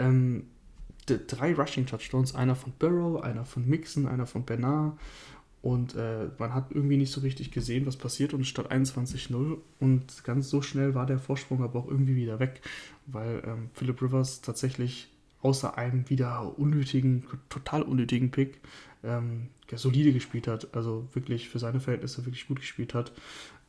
[0.00, 0.44] Ähm,
[1.06, 4.98] drei Rushing Touchdowns, einer von Burrow, einer von Mixon, einer von Bernard.
[5.62, 8.32] Und äh, man hat irgendwie nicht so richtig gesehen, was passiert.
[8.32, 12.62] Und stand 21-0 und ganz so schnell war der Vorsprung aber auch irgendwie wieder weg,
[13.06, 15.10] weil ähm, Philip Rivers tatsächlich
[15.42, 18.60] außer einem wieder unnötigen, total unnötigen Pick
[19.02, 23.12] ähm, solide gespielt hat, also wirklich für seine Verhältnisse wirklich gut gespielt hat,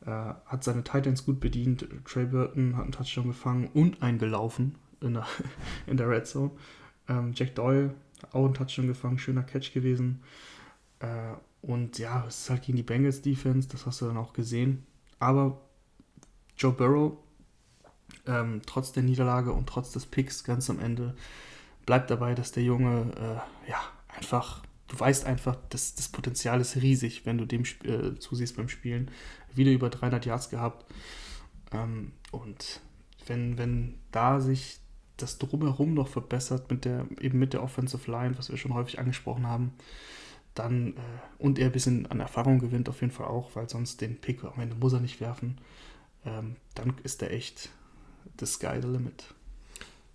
[0.04, 5.14] äh, hat seine Titans gut bedient, Trey Burton hat einen Touchdown gefangen und eingelaufen in
[5.14, 5.26] der,
[5.86, 6.50] in der Red Zone.
[7.08, 7.94] Ähm, Jack Doyle
[8.30, 10.22] auch einen Touchdown gefangen, schöner Catch gewesen.
[11.00, 14.32] Äh, und ja, es ist halt gegen die Bengals Defense, das hast du dann auch
[14.32, 14.86] gesehen.
[15.18, 15.60] Aber
[16.56, 17.16] Joe Burrow,
[18.26, 21.14] ähm, trotz der Niederlage und trotz des Picks ganz am Ende,
[21.86, 26.76] bleibt dabei, dass der Junge, äh, ja, einfach, du weißt einfach, dass das Potenzial ist
[26.76, 29.10] riesig, wenn du dem äh, zusiehst beim Spielen.
[29.54, 30.86] Wieder über 300 Yards gehabt.
[31.72, 32.80] Ähm, und
[33.26, 34.81] wenn, wenn da sich
[35.22, 38.98] das Drumherum noch verbessert, mit der, eben mit der Offensive Line, was wir schon häufig
[38.98, 39.72] angesprochen haben,
[40.54, 41.00] dann äh,
[41.38, 44.44] und er ein bisschen an Erfahrung gewinnt auf jeden Fall auch, weil sonst den Pick
[44.44, 45.58] am Ende muss er nicht werfen,
[46.26, 47.70] ähm, dann ist er echt
[48.38, 49.34] the sky the limit.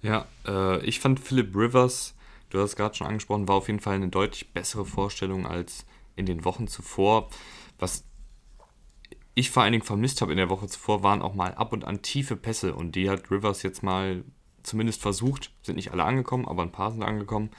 [0.01, 2.15] Ja, äh, ich fand Philip Rivers,
[2.49, 6.25] du hast gerade schon angesprochen, war auf jeden Fall eine deutlich bessere Vorstellung als in
[6.25, 7.29] den Wochen zuvor.
[7.79, 8.03] Was
[9.33, 11.85] ich vor allen Dingen vermisst habe in der Woche zuvor, waren auch mal ab und
[11.85, 14.23] an tiefe Pässe und die hat Rivers jetzt mal
[14.67, 17.49] zumindest versucht, sind nicht alle angekommen, aber ein paar sind angekommen.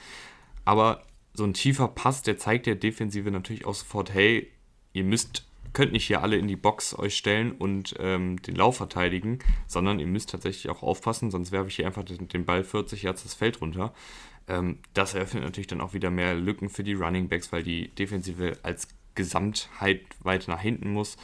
[0.65, 4.51] Aber so ein tiefer Pass, der zeigt der Defensive natürlich auch sofort, hey,
[4.93, 8.77] ihr müsst, könnt nicht hier alle in die Box euch stellen und ähm, den Lauf
[8.77, 12.63] verteidigen, sondern ihr müsst tatsächlich auch aufpassen, sonst werfe ich hier einfach den, den Ball
[12.63, 13.93] 40 Yards das Feld runter.
[14.47, 17.89] Ähm, das eröffnet natürlich dann auch wieder mehr Lücken für die Running Backs, weil die
[17.89, 21.17] Defensive als Gesamtheit weiter nach hinten muss.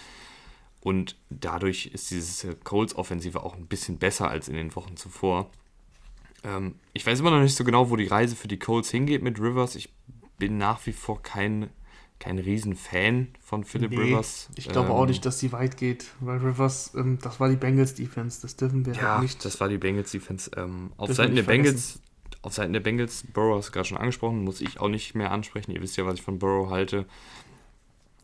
[0.81, 5.49] Und dadurch ist diese Colts-Offensive auch ein bisschen besser als in den Wochen zuvor.
[6.45, 9.23] Ähm, ich weiß immer noch nicht so genau, wo die Reise für die Colts hingeht
[9.23, 9.75] mit Rivers.
[9.75, 9.89] Ich
[10.37, 11.69] bin nach wie vor kein,
[12.19, 14.49] kein Riesenfan von Philip nee, Rivers.
[14.55, 17.55] Ich glaube ähm, auch nicht, dass sie weit geht, weil Rivers, ähm, das war die
[17.55, 19.43] Bengals Defense, das dürfen wir ja, nicht.
[19.43, 20.51] Das war die Bengals Defense.
[20.55, 21.99] Ähm, auf Seiten der Bengals,
[22.41, 25.31] auf Seiten der Bengals, Burrow hast du gerade schon angesprochen, muss ich auch nicht mehr
[25.31, 25.71] ansprechen.
[25.71, 27.05] Ihr wisst ja, was ich von Burrow halte.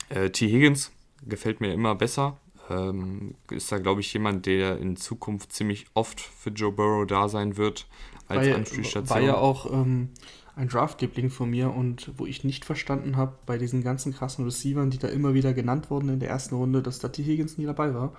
[0.10, 0.48] Äh, T.
[0.48, 0.92] Higgins
[1.26, 2.38] gefällt mir immer besser.
[2.70, 7.28] ähm, ist da, glaube ich, jemand, der in Zukunft ziemlich oft für Joe Burrow da
[7.28, 7.88] sein wird
[8.32, 9.10] als war Anspielstation.
[9.10, 10.10] War ja auch ähm,
[10.56, 14.90] ein Draft-Liebling von mir und wo ich nicht verstanden habe, bei diesen ganzen krassen Receivern,
[14.90, 17.24] die da immer wieder genannt wurden in der ersten Runde, dass da T.
[17.24, 18.14] Higgins nie dabei war.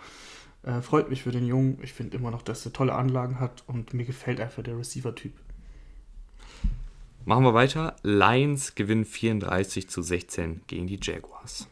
[0.62, 1.78] Äh, freut mich für den Jungen.
[1.82, 5.32] Ich finde immer noch, dass er tolle Anlagen hat und mir gefällt einfach der Receiver-Typ.
[7.24, 7.96] Machen wir weiter.
[8.02, 11.68] Lions gewinnen 34 zu 16 gegen die Jaguars.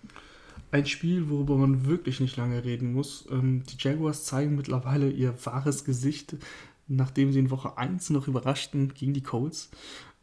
[0.72, 3.26] Ein Spiel, worüber man wirklich nicht lange reden muss.
[3.30, 6.36] Ähm, die Jaguars zeigen mittlerweile ihr wahres Gesicht,
[6.90, 9.70] nachdem sie in Woche 1 noch überraschten gegen die Colts.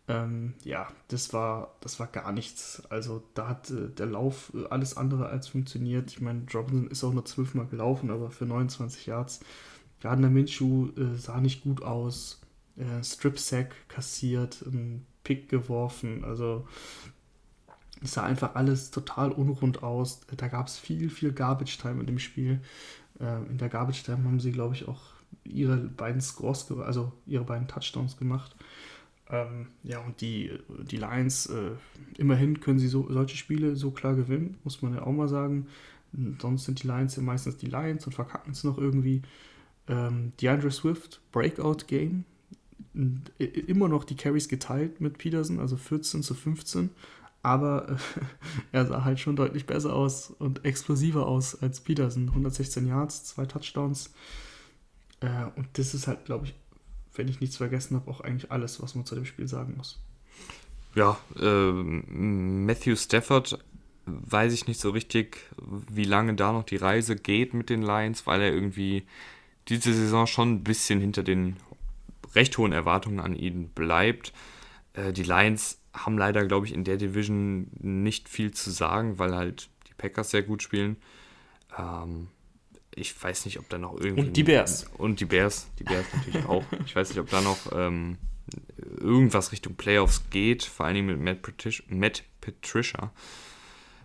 [0.10, 2.84] Ähm, ja, das war, das war gar nichts.
[2.90, 6.12] Also da hat äh, der Lauf äh, alles andere als funktioniert.
[6.12, 9.42] Ich meine, Robinson ist auch nur zwölfmal gelaufen, aber für 29 Yards.
[10.02, 12.40] Gardner Minshew äh, sah nicht gut aus.
[12.78, 16.24] Äh, Strip Sack kassiert, einen Pick geworfen.
[16.24, 16.66] Also
[18.02, 20.22] es sah einfach alles total unrund aus.
[20.38, 22.62] Da gab es viel, viel Garbage Time in dem Spiel.
[23.20, 27.44] Äh, in der Garbage Time haben sie, glaube ich, auch ihre beiden Scores, also ihre
[27.44, 28.56] beiden Touchdowns gemacht.
[29.30, 30.52] Ähm, ja, und die,
[30.90, 31.72] die Lions, äh,
[32.18, 35.68] immerhin können sie so, solche Spiele so klar gewinnen, muss man ja auch mal sagen.
[36.42, 39.22] Sonst sind die Lions ja meistens die Lions und verkacken es noch irgendwie.
[39.88, 42.26] Ähm, DeAndre Swift, Breakout Game.
[43.68, 46.90] Immer noch die Carries geteilt mit Peterson, also 14 zu 15.
[47.44, 47.96] Aber äh,
[48.72, 52.30] er sah halt schon deutlich besser aus und explosiver aus als Peterson.
[52.30, 54.14] 116 Yards, zwei Touchdowns.
[55.22, 56.56] Äh, und das ist halt, glaube ich,
[57.16, 60.00] wenn ich nichts vergessen habe, auch eigentlich alles, was man zu dem Spiel sagen muss.
[60.96, 63.60] Ja, äh, Matthew Stafford
[64.06, 65.40] weiß ich nicht so richtig,
[65.90, 69.06] wie lange da noch die Reise geht mit den Lions, weil er irgendwie
[69.68, 71.58] diese Saison schon ein bisschen hinter den
[72.34, 74.34] recht hohen Erwartungen an ihn bleibt.
[74.94, 79.36] Äh, die Lions haben leider, glaube ich, in der Division nicht viel zu sagen, weil
[79.36, 80.98] halt die Packers sehr gut spielen.
[81.78, 82.28] Ähm,
[82.98, 84.28] ich weiß nicht, ob da noch irgendwie.
[84.28, 84.88] Und die Bears.
[84.98, 86.64] Und die Bears, die Bears natürlich auch.
[86.86, 88.18] Ich weiß nicht, ob da noch ähm,
[89.00, 91.86] irgendwas Richtung Playoffs geht, vor allen Dingen mit Matt, Patricia.
[91.90, 93.12] Matt Patricia.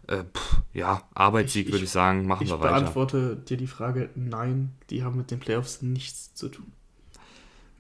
[0.08, 2.76] Äh, pff, ja, Arbeitssieg würde ich sagen, machen wir weiter.
[2.76, 6.72] Ich beantworte dir die Frage: Nein, die haben mit den Playoffs nichts zu tun.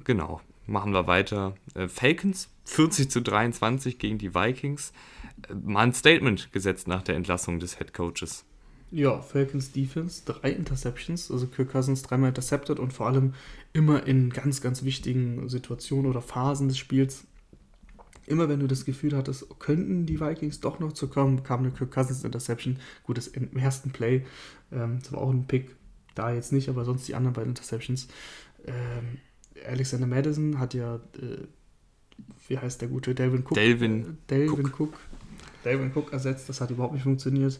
[0.04, 1.54] Genau, machen wir weiter.
[1.74, 4.92] Äh, Falcons 40 zu 23 gegen die Vikings.
[5.48, 8.44] Äh, mal ein Statement gesetzt nach der Entlassung des Head Coaches.
[8.92, 13.32] Ja, Falcons Defense, drei Interceptions, also Kirk Cousins dreimal intercepted und vor allem
[13.72, 17.24] immer in ganz, ganz wichtigen Situationen oder Phasen des Spiels.
[18.26, 21.70] Immer wenn du das Gefühl hattest, könnten die Vikings doch noch zu kommen, kam eine
[21.70, 22.78] Kirk Cousins Interception.
[23.04, 24.26] Gut, das im ersten Play,
[24.70, 25.74] ähm, das war auch ein Pick,
[26.14, 28.08] da jetzt nicht, aber sonst die anderen beiden Interceptions.
[28.66, 29.18] Ähm,
[29.66, 31.46] Alexander Madison hat ja, äh,
[32.46, 33.54] wie heißt der gute, Delvin Cook.
[33.54, 34.80] Delvin, Delvin Cook.
[34.80, 35.00] Cook.
[35.64, 37.58] Delvin Cook ersetzt, das hat überhaupt nicht funktioniert.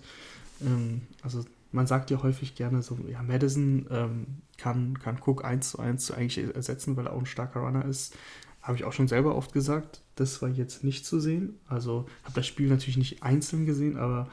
[0.64, 4.27] Ähm, also man sagt ja häufig gerne so, ja, Madison ähm,
[4.59, 8.16] kann, kann Cook 1 zu 1 eigentlich ersetzen, weil er auch ein starker Runner ist.
[8.61, 10.03] Habe ich auch schon selber oft gesagt.
[10.14, 11.59] Das war jetzt nicht zu sehen.
[11.66, 14.29] Also habe das Spiel natürlich nicht einzeln gesehen, aber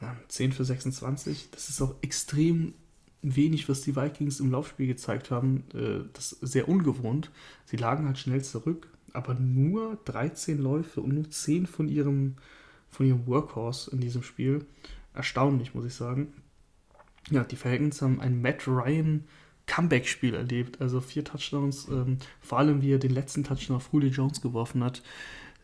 [0.00, 2.74] äh, 10 für 26, das ist auch extrem
[3.22, 5.64] wenig, was die Vikings im Laufspiel gezeigt haben.
[5.74, 7.30] Äh, das ist sehr ungewohnt.
[7.64, 12.36] Sie lagen halt schnell zurück, aber nur 13 Läufe und nur 10 von ihrem,
[12.90, 14.66] von ihrem Workhorse in diesem Spiel
[15.14, 16.32] erstaunlich, muss ich sagen.
[17.30, 19.24] Ja, die Falcons haben ein Matt Ryan
[19.66, 20.80] Comeback-Spiel erlebt.
[20.80, 24.82] Also vier Touchdowns, ähm, vor allem wie er den letzten Touchdown auf Julio Jones geworfen
[24.82, 25.02] hat.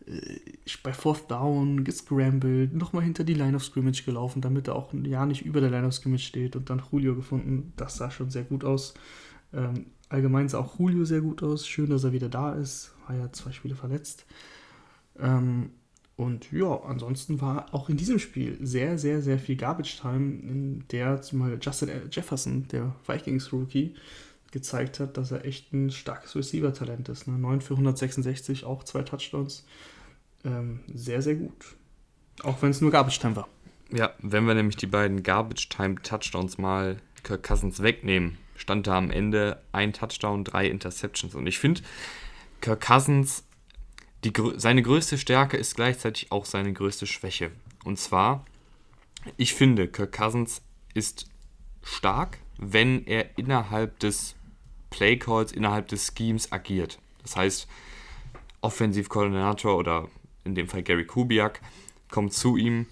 [0.05, 0.39] Äh,
[0.83, 5.25] bei Fourth Down gescrambled, nochmal hinter die Line of Scrimmage gelaufen, damit er auch ja
[5.25, 7.73] nicht über der Line of Scrimmage steht und dann Julio gefunden.
[7.75, 8.93] Das sah schon sehr gut aus.
[9.53, 11.67] Ähm, allgemein sah auch Julio sehr gut aus.
[11.67, 12.93] Schön, dass er wieder da ist.
[13.07, 14.25] War ja zwei Spiele verletzt.
[15.19, 15.71] Ähm,
[16.19, 20.83] und ja, ansonsten war auch in diesem Spiel sehr, sehr, sehr viel Garbage Time, in
[20.91, 23.95] der zumal Justin Jefferson, der Vikings-Rookie,
[24.51, 27.29] gezeigt hat, dass er echt ein starkes Receiver-Talent ist.
[27.29, 27.39] Ne?
[27.39, 29.65] 9 für 166, auch zwei Touchdowns.
[30.43, 31.77] Ähm, sehr, sehr gut.
[32.43, 33.47] Auch wenn es nur Garbage Time war.
[33.89, 38.97] Ja, wenn wir nämlich die beiden Garbage Time Touchdowns mal Kirk Cousins wegnehmen, stand da
[38.97, 41.33] am Ende ein Touchdown, drei Interceptions.
[41.33, 41.79] Und ich finde,
[42.59, 43.45] Kirk Cousins
[44.23, 47.51] die, seine größte Stärke ist gleichzeitig auch seine größte Schwäche.
[47.83, 48.45] Und zwar,
[49.37, 50.61] ich finde, Kirk Cousins
[50.93, 51.29] ist
[51.81, 54.35] stark, wenn er innerhalb des
[54.89, 56.99] Playcalls, innerhalb des Schemes agiert.
[57.21, 57.67] Das heißt,
[58.61, 60.09] Offensivkoordinator oder
[60.43, 61.61] in dem Fall Gary Kubiak
[62.09, 62.87] kommt zu ihm.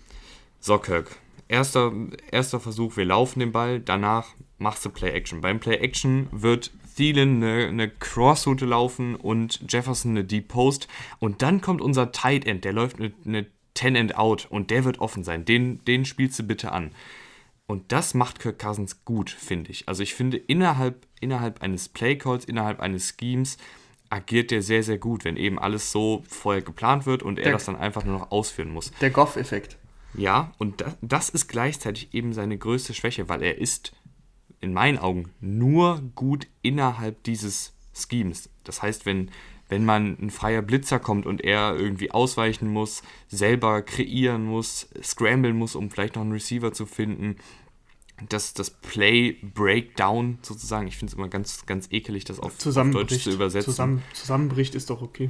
[0.59, 1.91] So, Kirk, erster,
[2.31, 5.41] erster Versuch, wir laufen den Ball, danach machst du Play-Action.
[5.41, 10.87] Beim Play-Action wird Thielen eine, eine Crossroute laufen und Jefferson eine Deep Post.
[11.19, 14.83] Und dann kommt unser Tight End, der läuft eine, eine 10 End Out und der
[14.83, 15.45] wird offen sein.
[15.45, 16.91] Den, den spielst du bitte an.
[17.67, 19.87] Und das macht Kirk Cousins gut, finde ich.
[19.87, 23.57] Also ich finde, innerhalb, innerhalb eines Playcalls, innerhalb eines Schemes
[24.09, 27.53] agiert der sehr, sehr gut, wenn eben alles so vorher geplant wird und er der,
[27.53, 28.91] das dann einfach nur noch ausführen muss.
[29.01, 29.77] Der Goff-Effekt.
[30.13, 33.91] Ja, und das, das ist gleichzeitig eben seine größte Schwäche, weil er ist
[34.61, 38.49] in meinen Augen nur gut innerhalb dieses Schemes.
[38.63, 39.31] Das heißt, wenn,
[39.69, 45.57] wenn man ein freier Blitzer kommt und er irgendwie ausweichen muss, selber kreieren muss, scramblen
[45.57, 47.37] muss, um vielleicht noch einen Receiver zu finden,
[48.29, 52.91] das, das Play Breakdown sozusagen, ich finde es immer ganz, ganz ekelig, das auf, auf
[52.91, 53.71] Deutsch zu übersetzen.
[53.71, 55.29] Zusammen, zusammenbricht ist doch okay.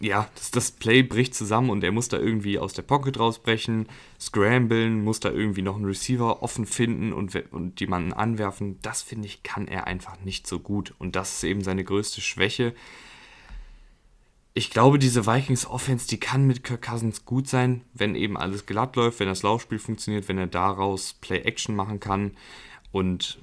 [0.00, 3.88] Ja, das, das Play bricht zusammen und er muss da irgendwie aus der Pocket rausbrechen,
[4.20, 8.78] scramblen, muss da irgendwie noch einen Receiver offen finden und, und jemanden anwerfen.
[8.82, 10.94] Das finde ich, kann er einfach nicht so gut.
[10.98, 12.74] Und das ist eben seine größte Schwäche
[14.56, 18.64] ich glaube, diese Vikings Offense, die kann mit Kirk Cousins gut sein, wenn eben alles
[18.64, 22.34] glatt läuft, wenn das Laufspiel funktioniert, wenn er daraus Play-Action machen kann
[22.90, 23.38] und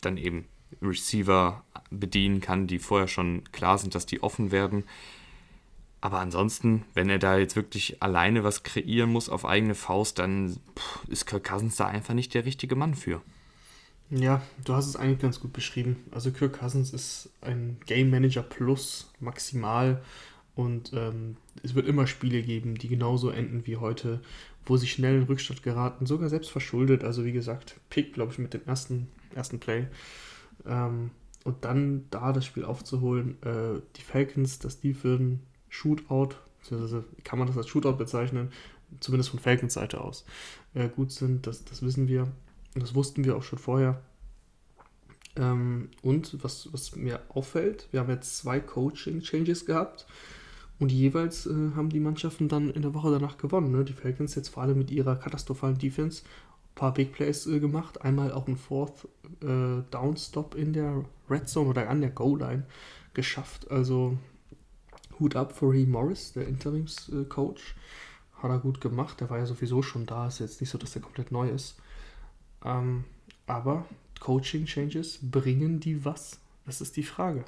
[0.00, 0.46] dann eben
[0.80, 4.84] Receiver bedienen kann, die vorher schon klar sind, dass die offen werden.
[6.00, 10.58] Aber ansonsten, wenn er da jetzt wirklich alleine was kreieren muss auf eigene Faust, dann
[11.08, 13.20] ist Kirk Cousins da einfach nicht der richtige Mann für.
[14.10, 15.96] Ja, du hast es eigentlich ganz gut beschrieben.
[16.10, 20.02] Also Kirk Cousins ist ein Game Manager Plus maximal
[20.54, 24.20] und ähm, es wird immer Spiele geben, die genauso enden wie heute,
[24.64, 27.04] wo sie schnell in Rückstand geraten, sogar selbst verschuldet.
[27.04, 29.88] Also wie gesagt, Pick, glaube ich, mit dem ersten, ersten Play.
[30.66, 31.10] Ähm,
[31.44, 37.04] und dann da das Spiel aufzuholen, äh, die Falcons, dass die für ein Shootout, beziehungsweise
[37.24, 38.50] kann man das als Shootout bezeichnen,
[39.00, 40.24] zumindest von Falcons Seite aus,
[40.72, 42.28] äh, gut sind, das, das wissen wir.
[42.80, 44.00] Das wussten wir auch schon vorher.
[45.36, 50.06] Ähm, und was, was mir auffällt, wir haben jetzt zwei Coaching-Changes gehabt
[50.78, 53.72] und jeweils äh, haben die Mannschaften dann in der Woche danach gewonnen.
[53.72, 53.84] Ne?
[53.84, 58.02] Die Falcons jetzt vor allem mit ihrer katastrophalen Defense ein paar Big Plays äh, gemacht.
[58.02, 59.06] Einmal auch ein Fourth
[59.42, 62.64] äh, Down Stop in der Red Zone oder an der Goal-Line
[63.14, 63.70] geschafft.
[63.70, 64.16] Also
[65.18, 67.74] Hut ab für Ree Morris, der Interims-Coach.
[68.42, 69.20] Hat er gut gemacht.
[69.20, 70.28] Der war ja sowieso schon da.
[70.28, 71.76] Ist jetzt nicht so, dass er komplett neu ist.
[72.64, 73.04] Ähm,
[73.46, 73.84] aber
[74.20, 76.40] Coaching-Changes, bringen die was?
[76.66, 77.44] Das ist die Frage.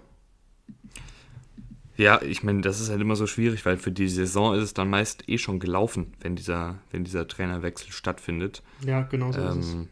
[1.96, 4.74] Ja, ich meine, das ist halt immer so schwierig, weil für die Saison ist es
[4.74, 8.62] dann meist eh schon gelaufen, wenn dieser, wenn dieser Trainerwechsel stattfindet.
[8.86, 9.74] Ja, genau so ähm, ist es.
[9.74, 9.88] Ähm,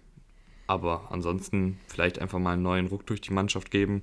[0.67, 4.03] aber ansonsten vielleicht einfach mal einen neuen Ruck durch die Mannschaft geben.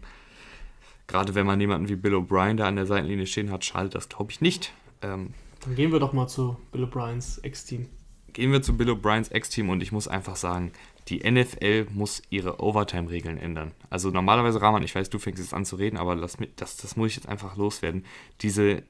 [1.08, 4.10] Gerade wenn man jemanden wie Bill O'Brien da an der Seitenlinie stehen hat, schadet das,
[4.10, 4.73] glaube ich, nicht.
[5.01, 7.88] Ähm, dann gehen wir doch mal zu Bill O'Briens Ex-Team.
[8.34, 10.71] Gehen wir zu Bill O'Briens Ex-Team und ich muss einfach sagen,
[11.08, 13.74] die NFL muss ihre Overtime-Regeln ändern.
[13.89, 16.96] Also normalerweise, Rahman, ich weiß, du fängst jetzt an zu reden, aber das, das, das
[16.96, 18.06] muss ich jetzt einfach loswerden.
[18.41, 18.84] Diese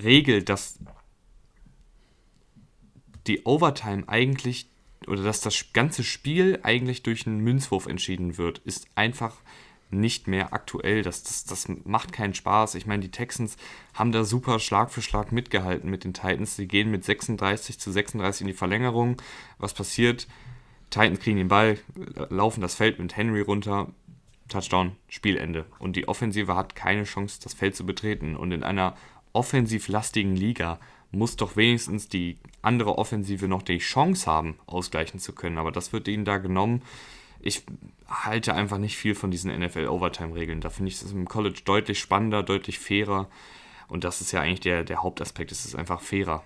[0.00, 0.78] Regel, dass
[3.26, 4.68] die Overtime eigentlich
[5.06, 9.36] oder dass das ganze Spiel eigentlich durch einen Münzwurf entschieden wird, ist einfach
[9.90, 11.02] nicht mehr aktuell.
[11.02, 12.74] Das, das, das macht keinen Spaß.
[12.74, 13.56] Ich meine, die Texans
[13.94, 16.56] haben da super Schlag für Schlag mitgehalten mit den Titans.
[16.56, 19.20] Sie gehen mit 36 zu 36 in die Verlängerung.
[19.58, 20.26] Was passiert?
[20.90, 21.78] Titans kriegen den Ball,
[22.28, 23.88] laufen das Feld mit Henry runter,
[24.48, 25.66] Touchdown, Spielende.
[25.78, 28.36] Und die Offensive hat keine Chance, das Feld zu betreten.
[28.36, 28.96] Und in einer
[29.32, 30.78] offensivlastigen Liga
[31.10, 35.58] muss doch wenigstens die andere Offensive noch die Chance haben, ausgleichen zu können.
[35.58, 36.82] Aber das wird ihnen da genommen.
[37.40, 37.64] Ich
[38.08, 40.60] halte einfach nicht viel von diesen NFL-Overtime-Regeln.
[40.60, 43.28] Da finde ich es im College deutlich spannender, deutlich fairer.
[43.88, 45.52] Und das ist ja eigentlich der, der Hauptaspekt.
[45.52, 46.42] Es ist einfach fairer.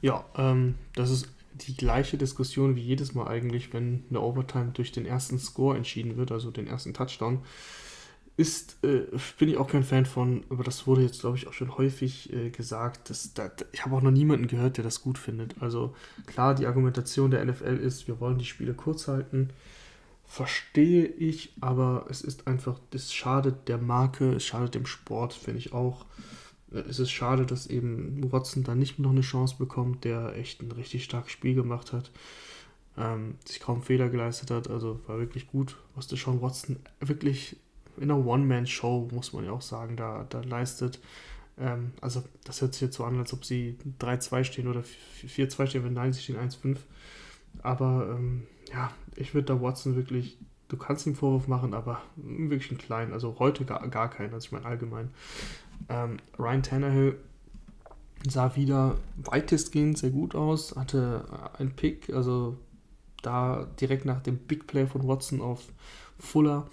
[0.00, 4.92] Ja, ähm, das ist die gleiche Diskussion wie jedes Mal eigentlich, wenn eine Overtime durch
[4.92, 7.40] den ersten Score entschieden wird, also den ersten Touchdown.
[8.36, 9.02] Ist, äh,
[9.38, 12.32] bin ich auch kein Fan von, aber das wurde jetzt, glaube ich, auch schon häufig
[12.32, 13.10] äh, gesagt.
[13.10, 15.60] Dass, da, ich habe auch noch niemanden gehört, der das gut findet.
[15.60, 15.94] Also
[16.26, 19.50] klar, die Argumentation der NFL ist, wir wollen die Spiele kurz halten.
[20.24, 25.58] Verstehe ich, aber es ist einfach, das schadet der Marke, es schadet dem Sport, finde
[25.58, 26.06] ich auch
[26.72, 30.72] es ist schade, dass eben Watson da nicht noch eine Chance bekommt, der echt ein
[30.72, 32.10] richtig starkes Spiel gemacht hat,
[32.96, 37.56] ähm, sich kaum Fehler geleistet hat, also war wirklich gut, was der Sean Watson wirklich
[37.96, 41.00] in einer One-Man-Show, muss man ja auch sagen, da, da leistet.
[41.58, 44.82] Ähm, also das hört sich jetzt so an, als ob sie 3-2 stehen oder
[45.26, 46.78] 4-2 stehen, wenn nein, sie stehen 1-5.
[47.62, 52.70] Aber ähm, ja, ich würde da Watson wirklich, du kannst ihm Vorwurf machen, aber wirklich
[52.70, 55.10] einen kleinen, also heute gar, gar keinen, also ich meine allgemein.
[55.88, 57.18] Ähm, Ryan Tannehill
[58.28, 61.24] sah wieder weitestgehend sehr gut aus, hatte
[61.58, 62.58] einen Pick, also
[63.22, 65.68] da direkt nach dem Big Play von Watson auf
[66.18, 66.68] Fuller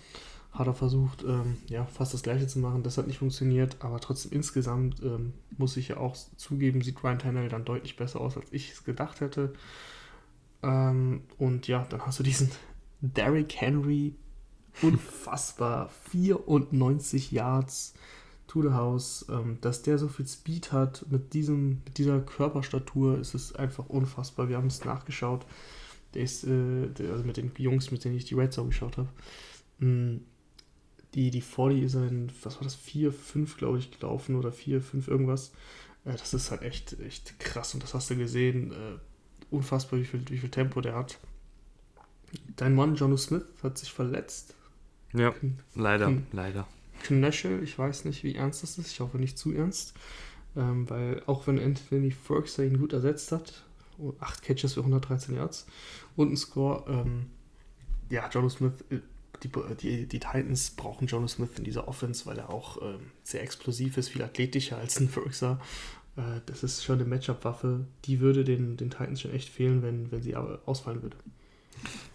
[0.51, 2.82] hat er versucht, ähm, ja, fast das gleiche zu machen.
[2.82, 7.20] Das hat nicht funktioniert, aber trotzdem insgesamt ähm, muss ich ja auch zugeben, sieht Ryan
[7.20, 9.53] Tannehill dann deutlich besser aus, als ich es gedacht hätte.
[9.53, 9.58] Äh,
[10.64, 12.51] Ähm, und ja, dann hast du diesen
[13.01, 14.16] Derrick Henry,
[14.82, 17.93] unfassbar, 94 Yards
[18.66, 19.26] house.
[19.30, 23.88] Ähm, dass der so viel Speed hat mit, diesem, mit dieser Körperstatur, ist es einfach
[23.88, 24.49] unfassbar.
[24.49, 25.45] Wir haben es nachgeschaut.
[26.14, 28.97] Der ist, äh, der, also mit den Jungs, mit denen ich die Red Zone geschaut
[28.97, 29.10] habe.
[29.80, 30.22] Mm,
[31.14, 34.82] die, die 40 ist ein, was war das, 4, 5, glaube ich, gelaufen oder 4,
[34.82, 35.51] 5 irgendwas.
[36.05, 38.72] Äh, das ist halt echt, echt krass und das hast du gesehen.
[38.72, 38.97] Äh,
[39.49, 41.20] unfassbar, wie viel, wie viel Tempo der hat.
[42.55, 44.53] Dein Mann, Jono Smith, hat sich verletzt.
[45.14, 45.34] Ja,
[45.76, 46.68] leider, Kn leider.
[47.04, 48.91] Knöchel, ich weiß nicht, wie ernst das ist.
[48.91, 49.93] Ich hoffe nicht zu ernst.
[50.56, 53.64] Ähm, weil auch wenn Anthony Ferguson ihn gut ersetzt hat,
[54.20, 55.68] 8 Catches für 113 Yards
[56.16, 57.28] und ein Score, ähm,
[58.10, 59.00] ja, Jono Smith, äh,
[59.43, 63.43] die, die, die Titans brauchen Jono Smith in dieser Offense, weil er auch ähm, sehr
[63.43, 65.60] explosiv ist, viel athletischer als ein Ferguson.
[66.16, 67.86] Äh, das ist schon eine Matchup-Waffe.
[68.06, 71.18] Die würde den, den Titans schon echt fehlen, wenn, wenn sie aber ausfallen würde.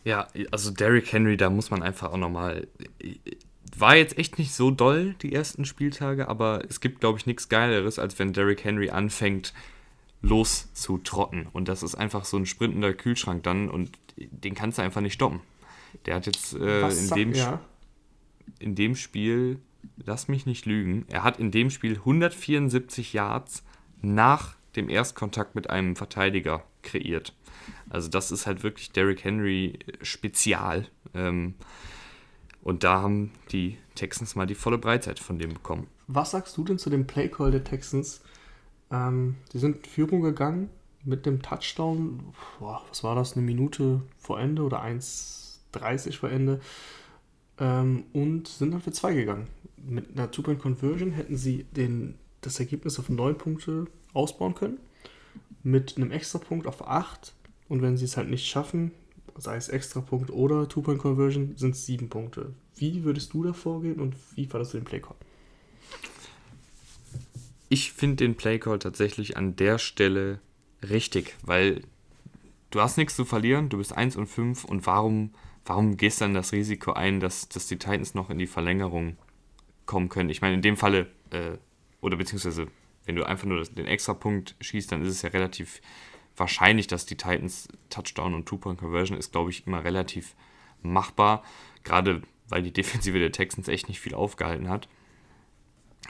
[0.05, 2.67] Ja, also Derrick Henry, da muss man einfach auch nochmal.
[3.77, 7.49] War jetzt echt nicht so doll die ersten Spieltage, aber es gibt, glaube ich, nichts
[7.49, 9.55] Geileres, als wenn Derrick Henry anfängt,
[10.21, 11.49] loszutrotten.
[11.53, 15.15] Und das ist einfach so ein sprintender Kühlschrank dann und den kannst du einfach nicht
[15.15, 15.41] stoppen.
[16.07, 17.61] Der hat jetzt äh, in, dem ja.
[18.59, 19.59] in dem Spiel,
[20.05, 23.65] lass mich nicht lügen, er hat in dem Spiel 174 Yards
[24.01, 27.35] nach dem Erstkontakt mit einem Verteidiger kreiert.
[27.91, 30.89] Also das ist halt wirklich Derrick Henry Spezial.
[31.15, 31.55] Ähm,
[32.63, 35.89] und da haben die Texans mal die volle Breitseite von dem bekommen.
[36.07, 38.23] Was sagst du denn zu dem Playcall der Texans?
[38.91, 40.71] Ähm, die sind in Führung gegangen
[41.05, 42.33] mit dem Touchdown.
[42.59, 43.37] Boah, was war das?
[43.37, 46.61] Eine Minute vor Ende oder 1,30 vor Ende.
[47.59, 49.49] Ähm, und sind dann für zwei gegangen.
[49.77, 54.79] Mit einer Two-Point-Conversion hätten sie den das Ergebnis auf 9 Punkte ausbauen können,
[55.63, 57.35] mit einem Extrapunkt auf 8
[57.69, 58.93] und wenn sie es halt nicht schaffen,
[59.37, 62.55] sei es Extrapunkt oder Two-Point-Conversion, sind es 7 Punkte.
[62.77, 65.17] Wie würdest du da vorgehen und wie fandest du den Playcall?
[67.69, 70.41] Ich finde den Playcall tatsächlich an der Stelle
[70.83, 71.83] richtig, weil
[72.71, 75.33] du hast nichts zu verlieren, du bist 1 und 5 und warum,
[75.65, 79.17] warum gehst du dann das Risiko ein, dass, dass die Titans noch in die Verlängerung
[79.87, 80.31] kommen können?
[80.31, 81.57] Ich meine, in dem Falle äh,
[82.01, 82.67] oder beziehungsweise
[83.05, 85.81] wenn du einfach nur den Extrapunkt schießt, dann ist es ja relativ
[86.37, 90.35] wahrscheinlich, dass die Titans Touchdown und Two-Point-Conversion ist, glaube ich, immer relativ
[90.83, 91.43] machbar.
[91.85, 92.23] Gerade
[92.53, 94.89] weil die Defensive der Texans echt nicht viel aufgehalten hat.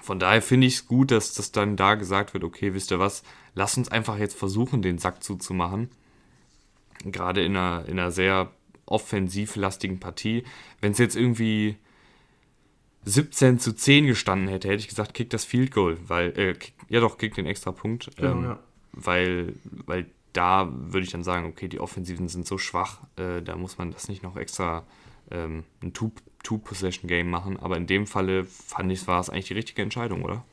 [0.03, 2.99] Von daher finde ich es gut, dass das dann da gesagt wird, okay, wisst ihr
[2.99, 3.23] was,
[3.55, 5.91] lass uns einfach jetzt versuchen, den Sack zuzumachen.
[7.05, 8.51] Gerade in einer, in einer sehr
[8.87, 10.45] offensivlastigen Partie.
[10.81, 11.77] Wenn es jetzt irgendwie
[13.05, 16.75] 17 zu 10 gestanden hätte, hätte ich gesagt, kick das Field Goal, weil, äh, kick,
[16.89, 18.11] ja doch, kick den extra Punkt.
[18.16, 18.61] Genau, ähm, ja.
[18.93, 19.55] Weil,
[19.86, 23.78] weil da würde ich dann sagen, okay, die Offensiven sind so schwach, äh, da muss
[23.78, 24.84] man das nicht noch extra
[25.30, 27.59] ähm, ein Two-Possession-Game machen.
[27.59, 30.45] Aber in dem Falle fand ich, war es eigentlich die richtige Entscheidung, oder?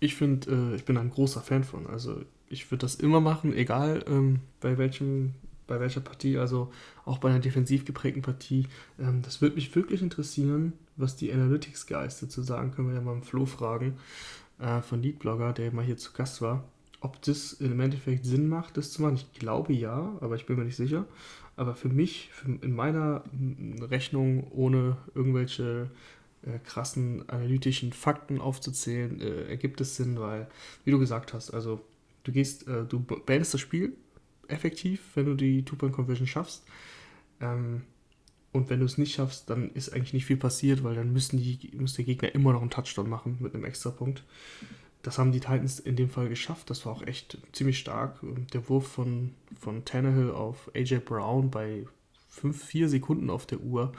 [0.00, 1.86] Ich finde, äh, ich bin ein großer Fan von.
[1.86, 5.34] Also ich würde das immer machen, egal ähm, bei welchem
[5.66, 6.70] bei welcher Partie, also
[7.04, 8.66] auch bei einer defensiv geprägten Partie.
[8.98, 13.00] Ähm, das würde mich wirklich interessieren, was die Analytics Guys dazu sagen, können wir ja
[13.00, 13.96] mal im Flo fragen,
[14.58, 16.64] äh, von Leadblogger, der mal hier zu Gast war,
[17.02, 19.16] ob das im Endeffekt Sinn macht, das zu machen.
[19.16, 21.04] Ich glaube ja, aber ich bin mir nicht sicher.
[21.56, 23.24] Aber für mich, für, in meiner
[23.80, 25.90] Rechnung, ohne irgendwelche
[26.42, 30.48] äh, krassen analytischen Fakten aufzuzählen, äh, ergibt es Sinn, weil,
[30.84, 31.80] wie du gesagt hast, also
[32.22, 33.94] du gehst, äh, du beendest das Spiel
[34.46, 36.62] effektiv, wenn du die Two-Point-Conversion schaffst.
[37.40, 37.82] Ähm,
[38.52, 41.38] und wenn du es nicht schaffst, dann ist eigentlich nicht viel passiert, weil dann müssen
[41.38, 44.22] die, muss der Gegner immer noch einen Touchdown machen mit einem Extrapunkt.
[45.02, 46.70] Das haben die Titans in dem Fall geschafft.
[46.70, 48.20] Das war auch echt ziemlich stark.
[48.52, 51.86] Der Wurf von, von Tannehill auf AJ Brown bei
[52.28, 53.92] 5, 4 Sekunden auf der Uhr.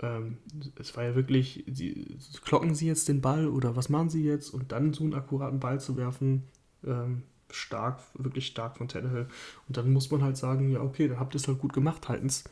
[0.00, 0.38] Ähm,
[0.78, 4.50] es war ja wirklich, sie, klocken sie jetzt den Ball oder was machen sie jetzt?
[4.50, 6.44] Und dann so einen akkuraten Ball zu werfen,
[6.84, 9.28] ähm, stark, wirklich stark von Tannehill.
[9.66, 12.02] Und dann muss man halt sagen, ja okay, dann habt ihr es halt gut gemacht,
[12.02, 12.44] Titans.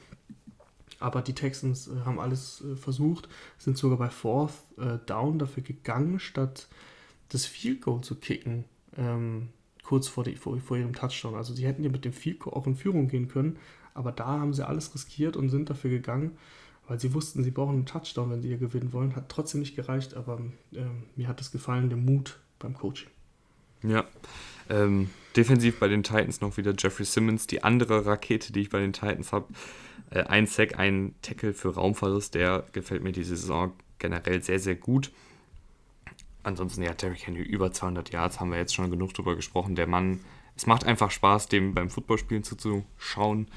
[0.99, 3.29] Aber die Texans äh, haben alles äh, versucht,
[3.59, 6.69] sind sogar bei Fourth äh, Down dafür gegangen, statt
[7.29, 8.65] das Field Goal zu kicken,
[8.97, 9.49] ähm,
[9.83, 11.35] kurz vor, die, vor, vor, ihrem Touchdown.
[11.35, 13.59] Also sie hätten ja mit dem Field Goal auch in Führung gehen können,
[13.95, 16.33] aber da haben sie alles riskiert und sind dafür gegangen,
[16.89, 19.17] weil sie wussten, sie brauchen einen Touchdown, wenn sie hier gewinnen wollen.
[19.17, 20.41] Hat trotzdem nicht gereicht, aber
[20.73, 23.09] ähm, mir hat es gefallen, der Mut beim Coaching.
[23.83, 24.05] Ja,
[24.69, 28.81] ähm, defensiv bei den Titans noch wieder Jeffrey Simmons, die andere Rakete, die ich bei
[28.81, 29.47] den Titans habe.
[30.11, 34.77] Äh, ein Sack, ein Tackle für Raumverlust, der gefällt mir diese Saison generell sehr, sehr
[34.77, 35.13] gut.
[36.47, 39.75] Ansonsten, ja, Derrick Henry über 200 Yards, haben wir jetzt schon genug drüber gesprochen.
[39.75, 40.21] Der Mann,
[40.55, 43.49] es macht einfach Spaß, dem beim Footballspielen zuzuschauen.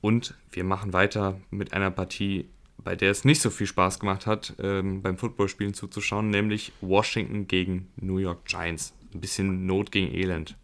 [0.00, 2.48] Und wir machen weiter mit einer Partie,
[2.78, 7.48] bei der es nicht so viel Spaß gemacht hat, ähm, beim Footballspielen zuzuschauen, nämlich Washington
[7.48, 8.94] gegen New York Giants.
[9.12, 10.56] Ein bisschen Not gegen Elend.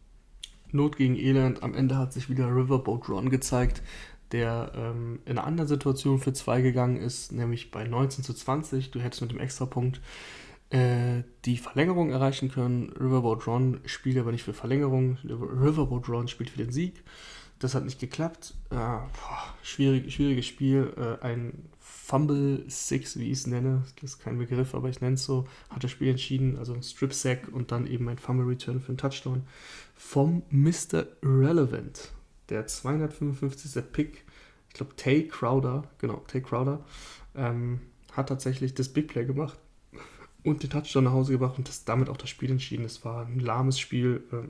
[0.70, 1.64] Not gegen Elend.
[1.64, 3.82] Am Ende hat sich wieder Riverboat Ron gezeigt,
[4.30, 8.92] der ähm, in einer anderen Situation für zwei gegangen ist, nämlich bei 19 zu 20.
[8.92, 10.00] Du hättest mit dem Extrapunkt äh,
[10.72, 12.90] die Verlängerung erreichen können.
[12.90, 15.18] Riverboat Ron spielt aber nicht für Verlängerung.
[15.24, 17.02] Riverboat Ron spielt für den Sieg.
[17.60, 18.54] Das hat nicht geklappt.
[18.70, 20.92] Äh, boah, schwierig, schwieriges Spiel.
[20.96, 25.14] Äh, ein Fumble Six, wie ich es nenne, das ist kein Begriff, aber ich nenne
[25.14, 26.58] es so, hat das Spiel entschieden.
[26.58, 29.44] Also ein Strip Sack und dann eben ein Fumble Return für einen Touchdown
[29.94, 31.06] vom Mr.
[31.22, 32.12] Relevant.
[32.48, 33.92] Der 255.
[33.92, 34.24] Pick,
[34.68, 36.82] ich glaube Tay Crowder, genau, Tay Crowder,
[37.34, 37.80] ähm,
[38.12, 39.58] hat tatsächlich das Big Play gemacht
[40.44, 42.84] und den Touchdown nach Hause gebracht und das damit auch das Spiel entschieden.
[42.84, 44.22] Es war ein lahmes Spiel.
[44.32, 44.48] Äh,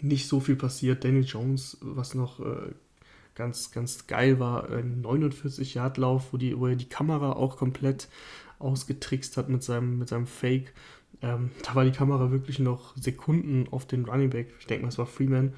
[0.00, 1.04] nicht so viel passiert.
[1.04, 2.72] Daniel Jones, was noch äh,
[3.34, 8.08] ganz, ganz geil war, ein 49-Yard-Lauf, wo, wo er die Kamera auch komplett
[8.58, 10.72] ausgetrickst hat mit seinem, mit seinem Fake.
[11.22, 14.52] Ähm, da war die Kamera wirklich noch Sekunden auf den Running Back.
[14.58, 15.54] Ich denke mal, es war Freeman.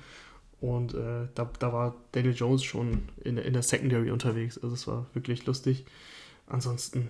[0.61, 4.59] Und äh, da, da war Daniel Jones schon in, in der Secondary unterwegs.
[4.59, 5.87] Also es war wirklich lustig.
[6.47, 7.09] Ansonsten,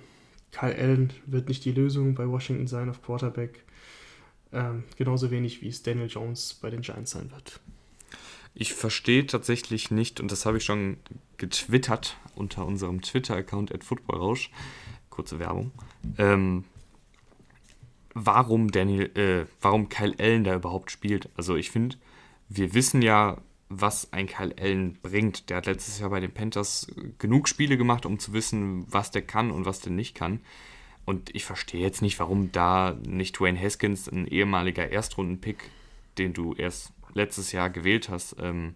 [0.53, 3.64] Kyle Allen wird nicht die Lösung bei Washington sein auf Quarterback.
[4.53, 7.61] Ähm, genauso wenig wie es Daniel Jones bei den Giants sein wird.
[8.55, 10.96] Ich verstehe tatsächlich nicht, und das habe ich schon
[11.36, 14.51] getwittert unter unserem Twitter-Account at Footballrausch,
[15.09, 15.70] kurze Werbung,
[16.18, 16.64] ähm,
[18.14, 21.28] warum Daniel, äh, warum Kyle Allen da überhaupt spielt.
[21.36, 21.96] Also ich finde,
[22.48, 23.40] wir wissen ja,
[23.70, 25.48] was ein Kyle Allen bringt.
[25.48, 29.22] Der hat letztes Jahr bei den Panthers genug Spiele gemacht, um zu wissen, was der
[29.22, 30.40] kann und was der nicht kann.
[31.06, 35.70] Und ich verstehe jetzt nicht, warum da nicht Dwayne Haskins, ein ehemaliger Erstrunden-Pick,
[36.18, 38.74] den du erst letztes Jahr gewählt hast, ähm,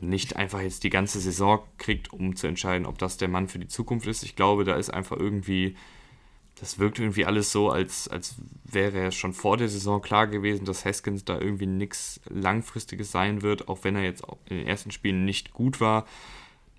[0.00, 3.58] nicht einfach jetzt die ganze Saison kriegt, um zu entscheiden, ob das der Mann für
[3.58, 4.22] die Zukunft ist.
[4.22, 5.74] Ich glaube, da ist einfach irgendwie,
[6.58, 10.64] das wirkt irgendwie alles so, als, als wäre er schon vor der Saison klar gewesen,
[10.64, 14.90] dass Haskins da irgendwie nichts Langfristiges sein wird, auch wenn er jetzt in den ersten
[14.90, 16.06] Spielen nicht gut war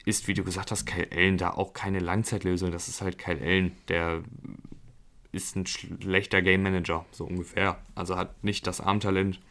[0.08, 2.72] ist, wie du gesagt hast, Kyle Allen da auch keine Langzeitlösung.
[2.72, 4.24] Das ist halt Kyle Allen, der
[5.34, 7.78] ist ein schlechter Game Manager, so ungefähr.
[7.94, 9.42] Also hat nicht das Armtalent,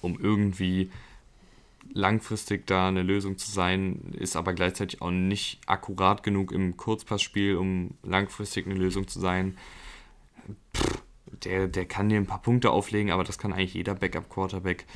[0.00, 0.92] um irgendwie
[1.92, 7.56] langfristig da eine Lösung zu sein, ist aber gleichzeitig auch nicht akkurat genug im Kurzpassspiel,
[7.56, 9.56] um langfristig eine Lösung zu sein.
[10.76, 11.02] Pff,
[11.44, 14.86] der, der kann dir ein paar Punkte auflegen, aber das kann eigentlich jeder Backup-Quarterback.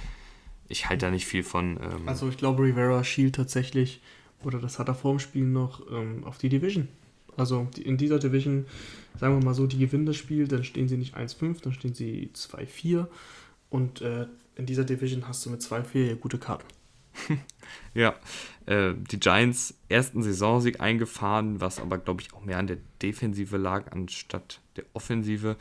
[0.68, 1.78] Ich halte da nicht viel von.
[1.82, 4.00] Ähm also ich glaube, Rivera schielt tatsächlich
[4.42, 6.88] oder das hat er vor dem Spiel noch ähm, auf die Division.
[7.36, 8.66] Also in dieser Division,
[9.18, 11.94] sagen wir mal so, die gewinnen das Spiel, dann stehen sie nicht 1-5, dann stehen
[11.94, 13.06] sie 2-4
[13.70, 14.26] und äh,
[14.56, 16.66] in dieser Division hast du mit 2-4 ja gute Karten.
[17.94, 18.14] ja,
[18.66, 23.56] äh, die Giants ersten Saisonsieg eingefahren, was aber glaube ich auch mehr an der Defensive
[23.56, 25.56] lag anstatt der Offensive.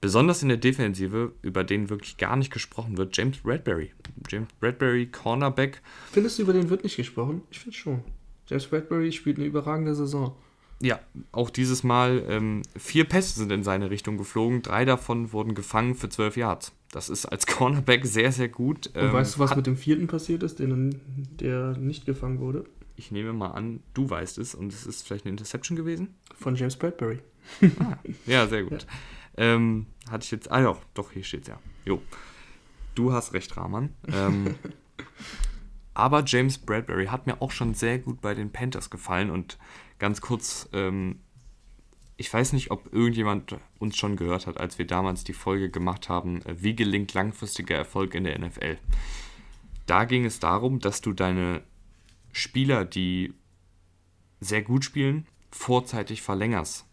[0.00, 3.92] Besonders in der Defensive, über den wirklich gar nicht gesprochen wird, James Bradbury.
[4.28, 5.80] James Bradbury, Cornerback.
[6.12, 7.42] Findest du, über den wird nicht gesprochen?
[7.50, 8.04] Ich finde schon.
[8.46, 10.36] James Bradbury spielt eine überragende Saison.
[10.82, 11.00] Ja,
[11.32, 14.60] auch dieses Mal ähm, vier Pässe sind in seine Richtung geflogen.
[14.62, 16.72] Drei davon wurden gefangen für zwölf Yards.
[16.92, 18.88] Das ist als Cornerback sehr, sehr gut.
[18.88, 21.00] Und ähm, weißt du, was mit dem vierten passiert ist, den,
[21.40, 22.64] der nicht gefangen wurde?
[22.96, 26.14] Ich nehme mal an, du weißt es und es ist vielleicht eine Interception gewesen?
[26.34, 27.20] Von James Bradbury.
[27.78, 27.96] ah,
[28.26, 28.86] ja, sehr gut.
[29.38, 29.54] Ja.
[29.54, 30.50] Ähm, hatte ich jetzt.
[30.50, 31.58] Ah ja, doch, hier steht es ja.
[31.84, 32.00] Jo.
[32.94, 33.90] Du hast recht, Rahman.
[34.10, 34.54] Ähm,
[35.96, 39.56] aber James Bradbury hat mir auch schon sehr gut bei den Panthers gefallen und
[39.98, 41.20] ganz kurz, ähm,
[42.18, 46.10] ich weiß nicht, ob irgendjemand uns schon gehört hat, als wir damals die Folge gemacht
[46.10, 48.76] haben, äh, wie gelingt langfristiger Erfolg in der NFL.
[49.86, 51.62] Da ging es darum, dass du deine
[52.30, 53.32] Spieler, die
[54.38, 56.84] sehr gut spielen, vorzeitig verlängerst.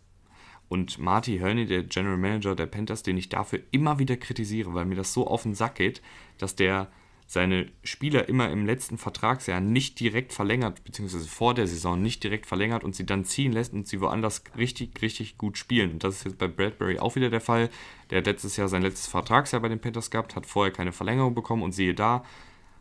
[0.70, 4.86] Und Marty Herney, der General Manager der Panthers, den ich dafür immer wieder kritisiere, weil
[4.86, 6.02] mir das so auf den Sack geht,
[6.38, 6.90] dass der
[7.34, 12.46] seine Spieler immer im letzten Vertragsjahr nicht direkt verlängert, beziehungsweise vor der Saison nicht direkt
[12.46, 15.94] verlängert und sie dann ziehen lässt und sie woanders richtig, richtig gut spielen.
[15.94, 17.72] Und das ist jetzt bei Bradbury auch wieder der Fall.
[18.12, 21.34] Der hat letztes Jahr sein letztes Vertragsjahr bei den Panthers gehabt, hat vorher keine Verlängerung
[21.34, 22.24] bekommen und siehe da,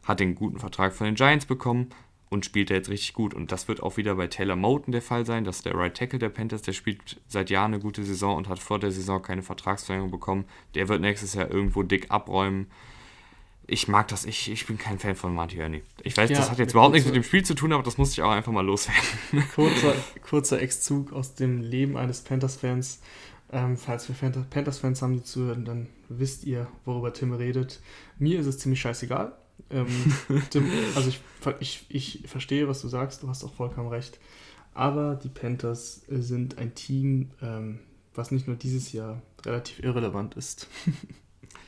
[0.05, 1.89] hat den guten Vertrag von den Giants bekommen,
[2.29, 3.35] und spielt er jetzt richtig gut.
[3.35, 5.45] Und das wird auch wieder bei Taylor Moten der Fall sein.
[5.45, 6.63] Das ist der Right Tackle der Panthers.
[6.63, 10.47] Der spielt seit Jahren eine gute Saison und hat vor der Saison keine Vertragsverlängerung bekommen.
[10.75, 12.69] Der wird nächstes Jahr irgendwo dick abräumen.
[13.67, 14.25] Ich mag das.
[14.25, 15.83] Ich, ich bin kein Fan von Marty Ernie.
[16.03, 17.97] Ich weiß, ja, das hat jetzt überhaupt nichts mit dem Spiel zu tun, aber das
[17.97, 19.49] muss ich auch einfach mal loswerden.
[19.55, 19.95] Kurzer,
[20.29, 23.01] kurzer Exzug aus dem Leben eines Panthers-Fans.
[23.53, 27.81] Ähm, falls wir Panthers-Fans haben, die zuhören, dann wisst ihr, worüber Tim redet.
[28.19, 29.37] Mir ist es ziemlich scheißegal
[29.71, 29.87] Ähm,
[30.51, 31.21] Tim, also ich,
[31.61, 34.19] ich, ich verstehe, was du sagst, du hast auch vollkommen recht.
[34.75, 37.81] Aber die Panthers sind ein Team, ähm,
[38.15, 40.67] was nicht nur dieses Jahr relativ irrelevant ist.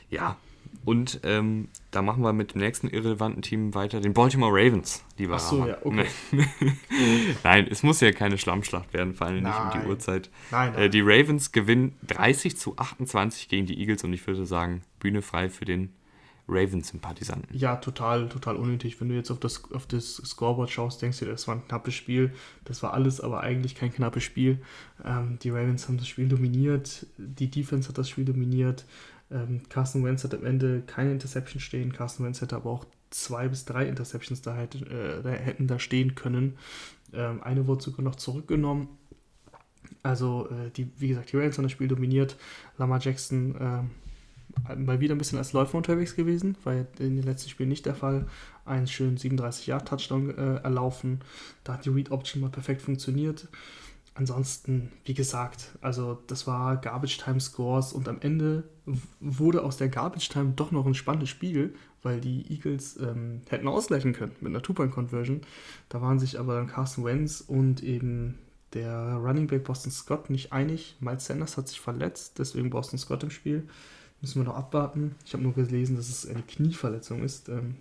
[0.09, 0.37] ja,
[0.85, 5.35] und ähm, da machen wir mit dem nächsten irrelevanten Team weiter, den Baltimore Ravens, lieber
[5.35, 6.05] Ach so, ja, okay.
[7.43, 10.29] nein, es muss ja keine Schlammschlacht werden, vor allem nicht um die Uhrzeit.
[10.51, 10.83] Nein, nein.
[10.83, 15.21] Äh, die Ravens gewinnen 30 zu 28 gegen die Eagles und ich würde sagen, Bühne
[15.21, 15.91] frei für den
[16.47, 17.57] Ravens-Sympathisanten.
[17.57, 18.99] Ja, total, total unnötig.
[19.01, 21.95] Wenn du jetzt auf das, auf das Scoreboard schaust, denkst du, das war ein knappes
[21.95, 22.33] Spiel.
[22.65, 24.61] Das war alles, aber eigentlich kein knappes Spiel.
[25.03, 28.85] Ähm, die Ravens haben das Spiel dominiert, die Defense hat das Spiel dominiert.
[29.35, 31.91] Ähm, Carson Wentz hat am Ende keine Interception stehen.
[31.91, 34.67] Carson Wentz hätte aber auch zwei bis drei Interceptions da, äh,
[35.21, 36.57] da hätten da stehen können.
[37.13, 38.87] Ähm, eine wurde sogar noch zurückgenommen.
[40.03, 42.37] Also, äh, die, wie gesagt, die Ravens haben das Spiel dominiert.
[42.77, 47.49] Lamar Jackson äh, mal wieder ein bisschen als Läufer unterwegs gewesen, war in den letzten
[47.49, 48.27] Spielen nicht der Fall.
[48.63, 51.21] Einen schönen 37-Yard-Touchdown äh, erlaufen.
[51.63, 53.47] Da hat die Read-Option mal perfekt funktioniert.
[54.17, 58.63] Ansonsten, wie gesagt, also das war Garbage Time Scores und am Ende
[59.19, 63.67] wurde aus der Garbage Time doch noch ein spannendes Spiel, weil die Eagles ähm, hätten
[63.67, 65.41] ausgleichen können mit einer Two-Point-Conversion.
[65.89, 68.39] Da waren sich aber dann Carson Wentz und eben
[68.73, 70.95] der Running Back Boston Scott nicht einig.
[71.01, 73.67] Miles Sanders hat sich verletzt, deswegen Boston Scott im Spiel.
[74.21, 75.15] Müssen wir noch abwarten.
[75.25, 77.49] Ich habe nur gelesen, dass es eine Knieverletzung ist.
[77.49, 77.75] Ähm,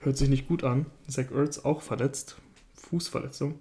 [0.00, 0.86] hört sich nicht gut an.
[1.08, 2.36] Zach Ertz auch verletzt.
[2.74, 3.58] Fußverletzung.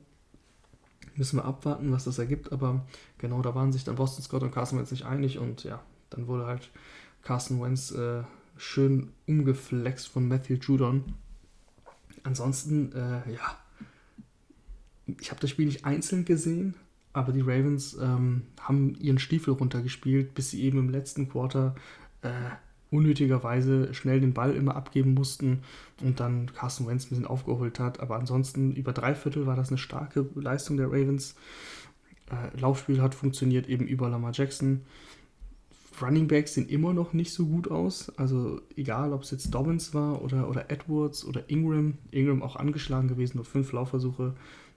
[1.18, 2.52] Müssen wir abwarten, was das ergibt.
[2.52, 2.86] Aber
[3.18, 5.40] genau, da waren sich dann Boston Scott und Carson Wentz nicht einig.
[5.40, 6.70] Und ja, dann wurde halt
[7.24, 8.24] Carson Wentz äh,
[8.56, 11.04] schön umgeflext von Matthew Judon.
[12.24, 13.58] Ansonsten, äh, ja,
[15.20, 16.76] ich habe das Spiel nicht einzeln gesehen,
[17.14, 21.76] aber die Ravens ähm, haben ihren Stiefel runtergespielt, bis sie eben im letzten Quarter
[22.22, 22.30] äh,
[22.92, 25.60] unnötigerweise schnell den Ball immer abgeben mussten
[26.02, 28.00] und dann Carson Wentz ein bisschen aufgeholt hat.
[28.00, 31.36] Aber ansonsten über drei Viertel war das eine starke Leistung der Ravens.
[32.30, 34.82] Äh, Laufspiel hat funktioniert eben über Lamar Jackson.
[36.02, 38.12] Running Backs sehen immer noch nicht so gut aus.
[38.18, 41.96] Also egal, ob es jetzt Dobbins war oder, oder Edwards oder Ingram.
[42.12, 44.34] Ingram auch angeschlagen gewesen, nur fünf Laufversuche.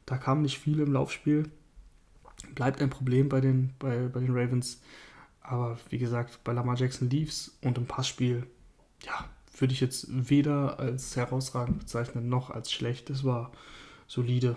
[0.07, 1.51] Da kam nicht viel im Laufspiel
[2.55, 4.81] bleibt ein Problem bei den, bei, bei den Ravens.
[5.51, 8.46] Aber wie gesagt, bei Lamar Jackson lief's und im Passspiel,
[9.05, 9.28] ja,
[9.59, 13.11] würde ich jetzt weder als herausragend bezeichnen noch als schlecht.
[13.11, 13.51] Es war
[14.07, 14.57] solide.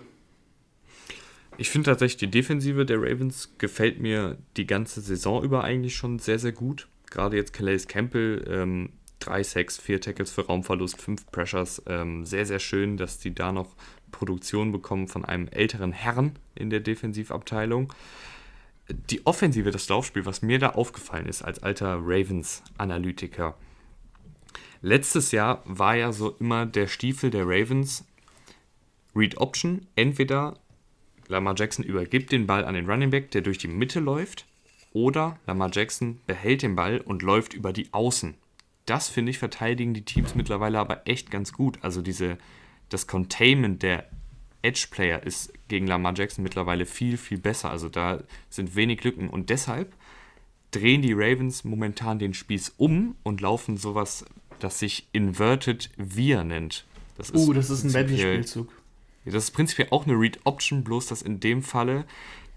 [1.56, 6.20] Ich finde tatsächlich, die Defensive der Ravens gefällt mir die ganze Saison über eigentlich schon
[6.20, 6.86] sehr, sehr gut.
[7.10, 11.82] Gerade jetzt Calais Campbell, ähm, drei Sacks, vier Tackles für Raumverlust, fünf Pressures.
[11.86, 13.74] Ähm, sehr, sehr schön, dass die da noch
[14.12, 17.92] Produktion bekommen von einem älteren Herrn in der Defensivabteilung.
[18.88, 23.56] Die Offensive, das Laufspiel, was mir da aufgefallen ist als alter Ravens-Analytiker.
[24.82, 28.04] Letztes Jahr war ja so immer der Stiefel der Ravens
[29.16, 29.86] Read Option.
[29.96, 30.58] Entweder
[31.28, 34.44] Lamar Jackson übergibt den Ball an den Running Back, der durch die Mitte läuft,
[34.92, 38.34] oder Lamar Jackson behält den Ball und läuft über die Außen.
[38.84, 41.78] Das finde ich verteidigen die Teams mittlerweile aber echt ganz gut.
[41.80, 42.36] Also diese
[42.90, 44.10] das Containment der
[44.60, 47.70] Edge-Player ist gegen Lamar Jackson mittlerweile viel, viel besser.
[47.70, 49.28] Also da sind wenig Lücken.
[49.28, 49.94] Und deshalb
[50.70, 54.24] drehen die Ravens momentan den Spieß um und laufen sowas,
[54.58, 56.84] das sich Inverted Veer nennt.
[57.16, 58.72] Das ist uh, das ist ein Madden-Spielzug.
[59.24, 62.04] Das ist prinzipiell auch eine Read-Option, bloß dass in dem Falle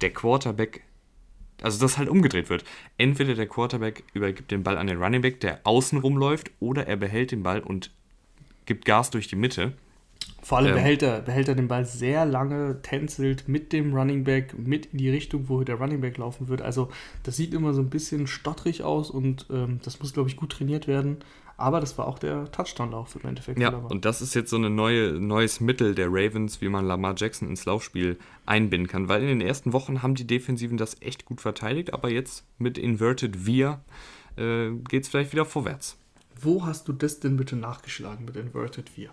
[0.01, 0.84] der Quarterback,
[1.62, 2.66] also das halt umgedreht wird.
[2.97, 6.97] Entweder der Quarterback übergibt den Ball an den Running Back, der außen rumläuft, oder er
[6.97, 7.91] behält den Ball und
[8.66, 9.74] gibt Gas durch die Mitte.
[10.48, 14.24] Vor allem ähm, behält, er, behält er den Ball sehr lange, tänzelt mit dem Running
[14.24, 16.62] Back mit in die Richtung, wo der Running Back laufen wird.
[16.62, 16.88] Also
[17.24, 20.54] das sieht immer so ein bisschen stottrig aus und ähm, das muss, glaube ich, gut
[20.54, 21.18] trainiert werden.
[21.58, 23.60] Aber das war auch der Touchdown-Lauf im Endeffekt.
[23.60, 27.16] Ja, und das ist jetzt so ein neue, neues Mittel der Ravens, wie man Lamar
[27.18, 29.10] Jackson ins Laufspiel einbinden kann.
[29.10, 32.78] Weil in den ersten Wochen haben die Defensiven das echt gut verteidigt, aber jetzt mit
[32.78, 33.82] Inverted Veer
[34.38, 35.98] äh, geht es vielleicht wieder vorwärts.
[36.39, 39.12] Wo hast du das denn bitte nachgeschlagen mit Inverted Veer?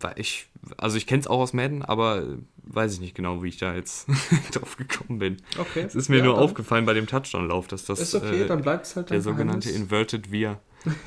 [0.00, 3.48] Weil ich, also ich kenne es auch aus Madden, aber weiß ich nicht genau, wie
[3.48, 4.08] ich da jetzt
[4.52, 5.36] drauf gekommen bin.
[5.58, 5.84] Okay.
[5.86, 8.62] Es ist mir ja, nur aufgefallen bei dem Touchdown-Lauf, dass das ist okay, äh, dann
[8.62, 10.60] bleibt's halt der sogenannte Inverted Veer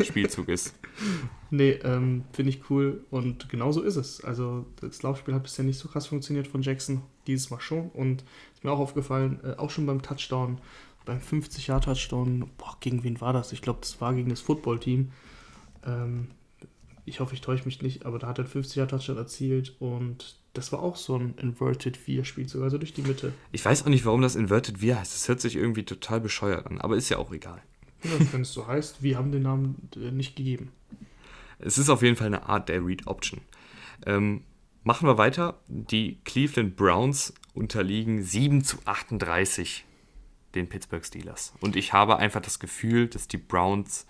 [0.04, 0.76] Spielzug ist.
[1.56, 4.24] Nee, ähm, finde ich cool und genau so ist es.
[4.24, 8.24] Also das Laufspiel hat bisher nicht so krass funktioniert von Jackson, dieses Mal schon und
[8.56, 10.60] ist mir auch aufgefallen, äh, auch schon beim Touchdown,
[11.06, 12.50] beim 50-Jahr-Touchdown,
[12.80, 13.52] gegen wen war das?
[13.52, 15.12] Ich glaube, das war gegen das Football-Team.
[15.86, 16.30] Ähm,
[17.06, 20.72] ich hoffe, ich täusche mich nicht, aber da hat er 50er Touchdown erzielt und das
[20.72, 23.34] war auch so ein Inverted 4 Spielzug, also durch die Mitte.
[23.52, 25.14] Ich weiß auch nicht, warum das Inverted 4 heißt.
[25.14, 27.62] Das hört sich irgendwie total bescheuert an, aber ist ja auch egal.
[28.04, 30.72] Ja, wenn es so heißt, wir haben den Namen äh, nicht gegeben.
[31.60, 33.42] es ist auf jeden Fall eine Art der Read Option.
[34.06, 34.44] Ähm,
[34.84, 35.60] machen wir weiter.
[35.68, 39.86] Die Cleveland Browns unterliegen 7 zu 38
[40.56, 41.54] den Pittsburgh Steelers.
[41.62, 44.06] Und ich habe einfach das Gefühl, dass die Browns,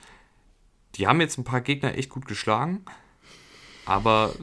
[0.96, 2.84] die haben jetzt ein paar Gegner echt gut geschlagen,
[3.86, 4.34] aber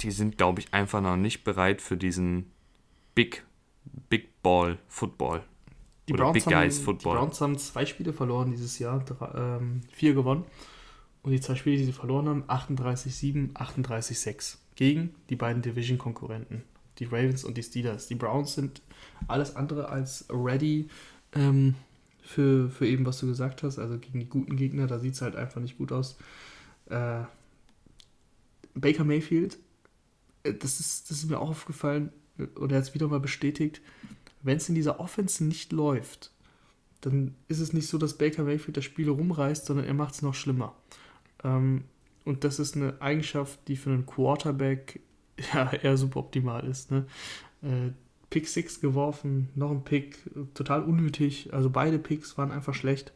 [0.00, 2.50] die sind, glaube ich, einfach noch nicht bereit für diesen
[3.14, 3.44] Big,
[4.08, 5.42] Big Ball Football.
[6.08, 7.14] Die Oder Browns Big Guys haben, Football.
[7.14, 10.44] Die Browns haben zwei Spiele verloren dieses Jahr, drei, ähm, vier gewonnen.
[11.22, 16.62] Und die zwei Spiele, die sie verloren haben, 38-7, 38-6 gegen die beiden Division-Konkurrenten,
[16.98, 18.06] die Ravens und die Steelers.
[18.06, 18.80] Die Browns sind
[19.26, 20.88] alles andere als ready
[21.34, 21.74] ähm,
[22.28, 25.22] für, für eben, was du gesagt hast, also gegen die guten Gegner, da sieht es
[25.22, 26.18] halt einfach nicht gut aus.
[26.90, 27.22] Äh,
[28.74, 29.58] Baker Mayfield,
[30.42, 32.12] äh, das ist, das ist mir auch aufgefallen,
[32.56, 33.80] oder er hat es wieder mal bestätigt,
[34.42, 36.30] wenn es in dieser Offense nicht läuft,
[37.00, 40.22] dann ist es nicht so, dass Baker Mayfield das Spiel rumreißt, sondern er macht es
[40.22, 40.76] noch schlimmer.
[41.42, 41.84] Ähm,
[42.26, 45.00] und das ist eine Eigenschaft, die für einen Quarterback
[45.54, 46.90] ja eher suboptimal ist.
[46.90, 47.06] Ne?
[47.62, 47.92] Äh,
[48.30, 50.18] Pick 6 geworfen, noch ein Pick,
[50.54, 51.52] total unnötig.
[51.52, 53.12] Also beide Picks waren einfach schlecht.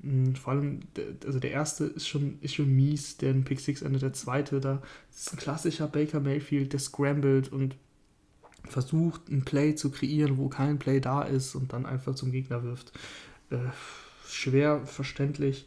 [0.00, 0.80] Mm, vor allem,
[1.24, 4.82] also der erste ist schon, ist schon mies, der Pick 6 endet, der zweite, da
[5.10, 7.76] ist ein klassischer Baker Mayfield, der scrambled und
[8.64, 12.62] versucht, ein Play zu kreieren, wo kein Play da ist und dann einfach zum Gegner
[12.62, 12.92] wirft.
[13.50, 13.58] Äh,
[14.26, 15.66] schwer verständlich.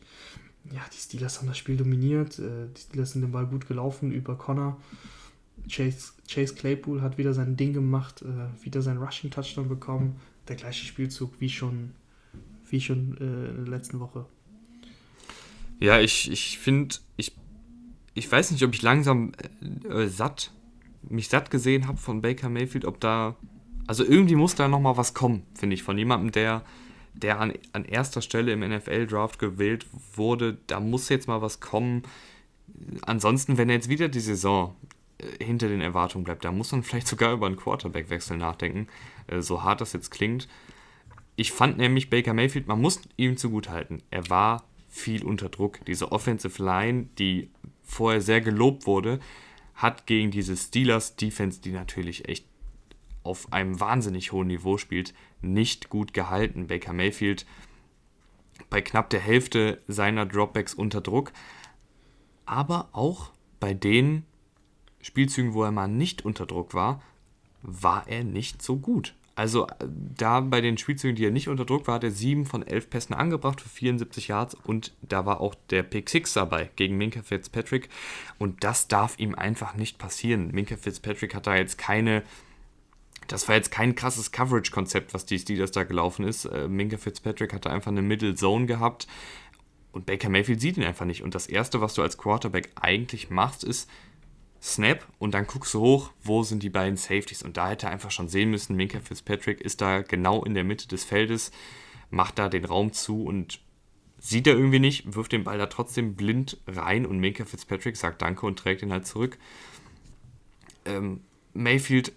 [0.71, 2.39] Ja, die Steelers haben das Spiel dominiert.
[2.39, 4.79] Äh, die Steelers sind den Ball gut gelaufen über Connor.
[5.69, 10.15] Chase, Chase Claypool hat wieder sein Ding gemacht, äh, wieder seinen Rushing Touchdown bekommen.
[10.47, 11.91] Der gleiche Spielzug wie schon,
[12.69, 14.25] wie schon äh, in der letzten Woche.
[15.79, 17.33] Ja, ich, ich finde, ich,
[18.13, 19.33] ich weiß nicht, ob ich langsam
[19.89, 20.51] äh, satt,
[21.09, 23.35] mich satt gesehen habe von Baker Mayfield, ob da,
[23.87, 26.63] also irgendwie muss da nochmal was kommen, finde ich, von jemandem, der,
[27.13, 29.85] der an, an erster Stelle im NFL-Draft gewählt
[30.15, 30.57] wurde.
[30.67, 32.03] Da muss jetzt mal was kommen.
[33.05, 34.84] Ansonsten, wenn er jetzt wieder die Saison äh,
[35.39, 36.43] hinter den Erwartungen bleibt.
[36.43, 38.87] Da muss man vielleicht sogar über einen Quarterback-Wechsel nachdenken,
[39.27, 40.47] äh, so hart das jetzt klingt.
[41.35, 45.83] Ich fand nämlich Baker Mayfield, man muss ihm zugutehalten, er war viel unter Druck.
[45.85, 47.49] Diese Offensive Line, die
[47.83, 49.19] vorher sehr gelobt wurde,
[49.73, 52.45] hat gegen diese Steelers Defense, die natürlich echt
[53.23, 56.67] auf einem wahnsinnig hohen Niveau spielt, nicht gut gehalten.
[56.67, 57.45] Baker Mayfield
[58.69, 61.33] bei knapp der Hälfte seiner Dropbacks unter Druck,
[62.45, 64.25] aber auch bei denen
[65.05, 66.99] Spielzügen, wo er mal nicht unter Druck war,
[67.61, 69.13] war er nicht so gut.
[69.35, 69.85] Also äh,
[70.17, 72.89] da bei den Spielzügen, die er nicht unter Druck war, hat er 7 von 11
[72.89, 77.21] Pässen angebracht für 74 Yards und da war auch der Pick 6 dabei gegen Minka
[77.21, 77.89] Fitzpatrick
[78.39, 80.49] und das darf ihm einfach nicht passieren.
[80.51, 82.23] Minka Fitzpatrick hat da jetzt keine,
[83.27, 86.45] das war jetzt kein krasses Coverage-Konzept, was die Steelers da gelaufen ist.
[86.45, 89.05] Äh, Minka Fitzpatrick hatte einfach eine Middle Zone gehabt
[89.91, 93.29] und Baker Mayfield sieht ihn einfach nicht und das Erste, was du als Quarterback eigentlich
[93.29, 93.87] machst, ist
[94.65, 97.43] Snap und dann guckst du hoch, wo sind die beiden Safeties.
[97.43, 100.63] Und da hätte er einfach schon sehen müssen, Minka Fitzpatrick ist da genau in der
[100.63, 101.51] Mitte des Feldes,
[102.09, 103.59] macht da den Raum zu und
[104.17, 108.23] sieht er irgendwie nicht, wirft den Ball da trotzdem blind rein und Minka Fitzpatrick sagt
[108.23, 109.37] Danke und trägt ihn halt zurück.
[110.85, 111.21] Ähm,
[111.53, 112.11] Mayfield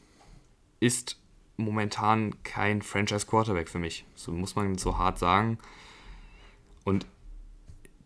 [0.81, 1.21] ist
[1.59, 4.07] momentan kein Franchise Quarterback für mich.
[4.15, 5.59] So muss man so hart sagen.
[6.85, 7.05] Und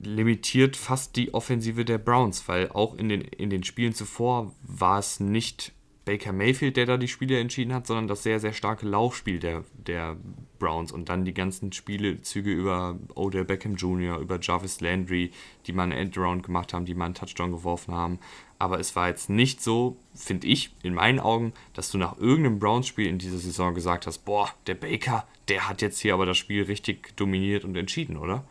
[0.03, 4.99] limitiert fast die Offensive der Browns, weil auch in den, in den Spielen zuvor war
[4.99, 5.73] es nicht
[6.05, 9.65] Baker Mayfield, der da die Spiele entschieden hat, sondern das sehr, sehr starke Laufspiel der,
[9.75, 10.17] der
[10.59, 15.31] Browns und dann die ganzen Spielezüge über Odell Beckham Jr., über Jarvis Landry,
[15.67, 18.19] die mal einen Endaround gemacht haben, die mal einen Touchdown geworfen haben.
[18.59, 22.59] Aber es war jetzt nicht so, finde ich, in meinen Augen, dass du nach irgendeinem
[22.59, 26.39] Browns-Spiel in dieser Saison gesagt hast, boah, der Baker, der hat jetzt hier aber das
[26.39, 28.45] Spiel richtig dominiert und entschieden, oder?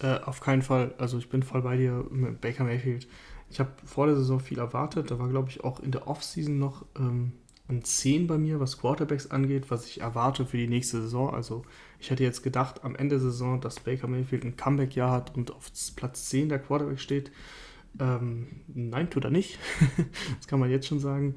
[0.00, 0.94] Äh, auf keinen Fall.
[0.98, 3.08] Also ich bin voll bei dir mit Baker Mayfield.
[3.50, 5.10] Ich habe vor der Saison viel erwartet.
[5.10, 7.32] Da war, glaube ich, auch in der Offseason noch ähm,
[7.68, 11.32] ein 10 bei mir, was Quarterbacks angeht, was ich erwarte für die nächste Saison.
[11.32, 11.64] Also
[11.98, 15.52] ich hätte jetzt gedacht, am Ende der Saison, dass Baker Mayfield ein Comeback-Jahr hat und
[15.52, 17.32] auf Platz 10 der Quarterback steht.
[17.98, 19.58] Ähm, nein, tut er nicht.
[20.36, 21.36] das kann man jetzt schon sagen.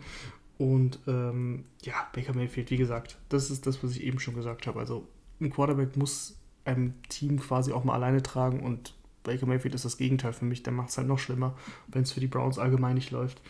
[0.58, 4.68] Und ähm, ja, Baker Mayfield, wie gesagt, das ist das, was ich eben schon gesagt
[4.68, 4.80] habe.
[4.80, 5.08] Also
[5.40, 6.39] ein Quarterback muss
[6.70, 8.94] einem Team quasi auch mal alleine tragen und
[9.24, 10.64] Baker Mayfield ist das Gegenteil für mich.
[10.64, 11.56] Der macht es halt noch schlimmer,
[11.88, 13.42] wenn es für die Browns allgemein nicht läuft.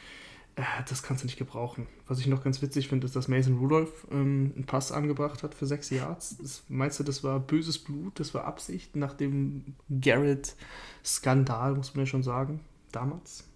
[0.56, 1.88] Äh, das kannst du nicht gebrauchen.
[2.08, 5.56] Was ich noch ganz witzig finde, ist, dass Mason Rudolph ähm, einen Pass angebracht hat
[5.56, 6.38] für sechs Yards.
[6.38, 8.20] Das, meinst du, das war böses Blut?
[8.20, 12.62] Das war Absicht nach dem Garrett-Skandal, muss man ja schon sagen,
[12.92, 13.49] damals?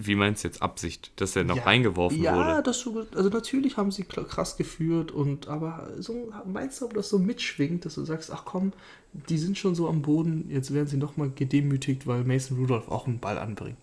[0.00, 2.50] Wie meinst du jetzt Absicht, dass er noch ja, reingeworfen ja, wurde?
[2.50, 7.18] Ja, also natürlich haben sie krass geführt und aber so meinst du, ob das so
[7.18, 8.72] mitschwingt, dass du sagst, ach komm,
[9.12, 13.08] die sind schon so am Boden, jetzt werden sie nochmal gedemütigt, weil Mason Rudolph auch
[13.08, 13.76] einen Ball anbringt.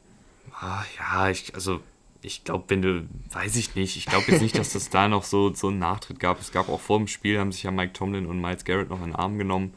[0.62, 1.82] Ah, ja, ich, also
[2.22, 5.26] ich glaube, wenn du, weiß ich nicht, ich glaube jetzt nicht, dass es da noch
[5.26, 6.40] so, so einen Nachtritt gab.
[6.40, 9.00] Es gab auch vor dem Spiel, haben sich ja Mike Tomlin und Miles Garrett noch
[9.00, 9.74] in den Arm genommen.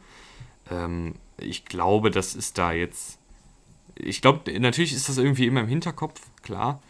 [0.71, 3.18] Ähm, ich glaube, das ist da jetzt.
[3.99, 6.81] Ich glaube, natürlich ist das irgendwie immer im Hinterkopf, klar.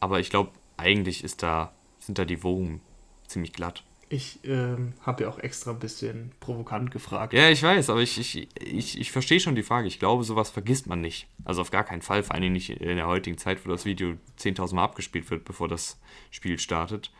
[0.00, 2.80] Aber ich glaube, eigentlich ist da, sind da die Wogen
[3.26, 3.84] ziemlich glatt.
[4.10, 7.34] Ich ähm, habe ja auch extra ein bisschen provokant gefragt.
[7.34, 9.86] Ja, ich weiß, aber ich, ich, ich, ich verstehe schon die Frage.
[9.86, 11.26] Ich glaube, sowas vergisst man nicht.
[11.44, 14.14] Also auf gar keinen Fall, vor allem nicht in der heutigen Zeit, wo das Video
[14.38, 16.00] 10.000 Mal abgespielt wird, bevor das
[16.30, 17.12] Spiel startet.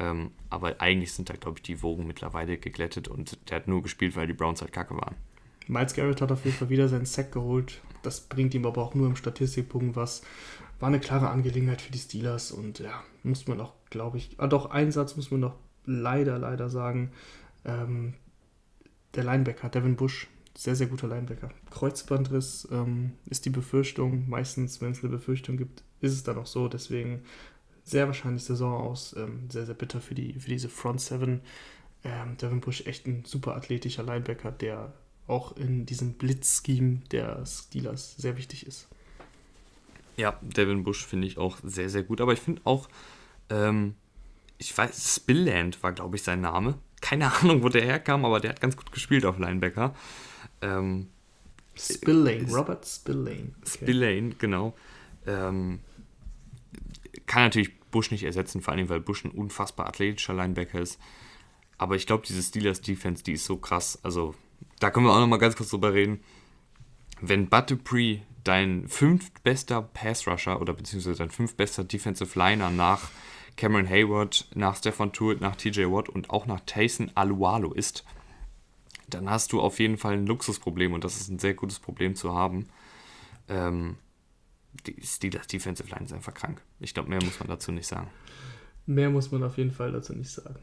[0.00, 3.82] Ähm, aber eigentlich sind da, glaube ich, die Wogen mittlerweile geglättet und der hat nur
[3.82, 5.16] gespielt, weil die Browns halt kacke waren.
[5.66, 7.80] Miles Garrett hat auf jeden Fall wieder seinen Sack geholt.
[8.02, 10.22] Das bringt ihm aber auch nur im Statistikpunkt was.
[10.80, 14.46] War eine klare Angelegenheit für die Steelers und ja, muss man auch, glaube ich, ah,
[14.46, 15.56] doch, einen Satz muss man noch
[15.86, 17.12] leider, leider sagen,
[17.64, 18.14] ähm,
[19.14, 21.50] der Linebacker, Devin Bush, sehr, sehr guter Linebacker.
[21.70, 24.28] Kreuzbandriss ähm, ist die Befürchtung.
[24.28, 26.68] Meistens, wenn es eine Befürchtung gibt, ist es dann auch so.
[26.68, 27.22] Deswegen
[27.82, 29.14] sehr wahrscheinlich Saison aus.
[29.18, 31.40] Ähm, sehr, sehr bitter für, die, für diese Front Seven.
[32.04, 34.92] Ähm, Devin Bush echt ein super athletischer Linebacker, der
[35.26, 38.88] auch in diesem Blitz-Scheme der Steelers sehr wichtig ist.
[40.16, 42.20] Ja, Devin Bush finde ich auch sehr, sehr gut.
[42.20, 42.88] Aber ich finde auch,
[43.50, 43.94] ähm,
[44.58, 46.78] ich weiß, Spillland war, glaube ich, sein Name.
[47.00, 49.94] Keine Ahnung, wo der herkam, aber der hat ganz gut gespielt auf Linebacker.
[50.60, 51.08] Ähm,
[51.76, 53.52] Spillane, Robert Spillane.
[53.60, 53.66] Okay.
[53.66, 54.74] Spillane, genau.
[55.26, 55.80] Ähm,
[57.26, 61.00] kann natürlich Bush nicht ersetzen, vor allem weil Bush ein unfassbar athletischer Linebacker ist.
[61.78, 63.98] Aber ich glaube, diese Steelers Defense, die ist so krass.
[64.04, 64.34] Also,
[64.80, 66.20] da können wir auch noch mal ganz kurz drüber reden.
[67.20, 73.10] Wenn Bud Dupree dein fünftbester Pass Rusher oder beziehungsweise dein fünftbester Defensive Liner nach
[73.56, 78.04] Cameron Hayward, nach Stefan Tuitt, nach TJ Watt und auch nach Tayson Alualo ist,
[79.08, 82.16] dann hast du auf jeden Fall ein Luxusproblem und das ist ein sehr gutes Problem
[82.16, 82.66] zu haben.
[83.48, 83.96] Ähm,
[84.86, 86.60] die Steelers Defensive Line ist einfach krank.
[86.80, 88.10] Ich glaube, mehr muss man dazu nicht sagen.
[88.86, 90.58] Mehr muss man auf jeden Fall dazu nicht sagen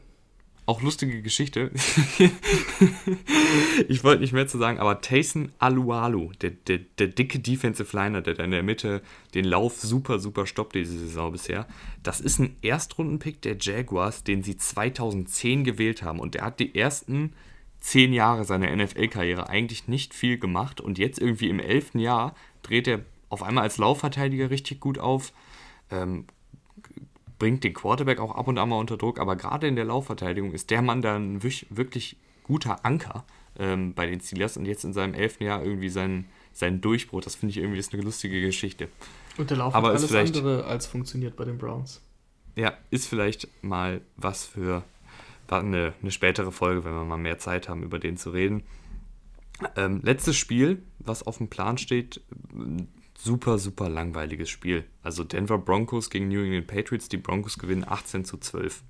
[0.66, 1.70] auch lustige Geschichte.
[3.88, 8.22] ich wollte nicht mehr zu sagen, aber Tayson Alualu, der, der, der dicke Defensive Liner,
[8.22, 9.02] der da in der Mitte
[9.34, 11.66] den Lauf super, super stoppt diese Saison bisher,
[12.02, 16.20] das ist ein Erstrundenpick der Jaguars, den sie 2010 gewählt haben.
[16.20, 17.32] Und der hat die ersten
[17.80, 20.80] zehn Jahre seiner NFL-Karriere eigentlich nicht viel gemacht.
[20.80, 25.32] Und jetzt irgendwie im elften Jahr dreht er auf einmal als Laufverteidiger richtig gut auf.
[25.90, 26.26] Ähm,
[27.42, 30.52] bringt den Quarterback auch ab und an mal unter Druck, aber gerade in der Laufverteidigung
[30.52, 33.24] ist der Mann dann wirklich guter Anker
[33.58, 37.20] ähm, bei den Steelers und jetzt in seinem elften Jahr irgendwie sein, sein Durchbruch.
[37.20, 38.86] Das finde ich irgendwie ist eine lustige Geschichte.
[39.38, 42.00] Und der Lauf aber hat alles andere als funktioniert bei den Browns.
[42.54, 44.84] Ja, ist vielleicht mal was für
[45.48, 48.62] eine, eine spätere Folge, wenn wir mal mehr Zeit haben, über den zu reden.
[49.74, 52.20] Ähm, letztes Spiel, was auf dem Plan steht,
[53.22, 54.84] super, super langweiliges Spiel.
[55.02, 57.08] Also Denver Broncos gegen New England Patriots.
[57.08, 58.82] Die Broncos gewinnen 18 zu 12.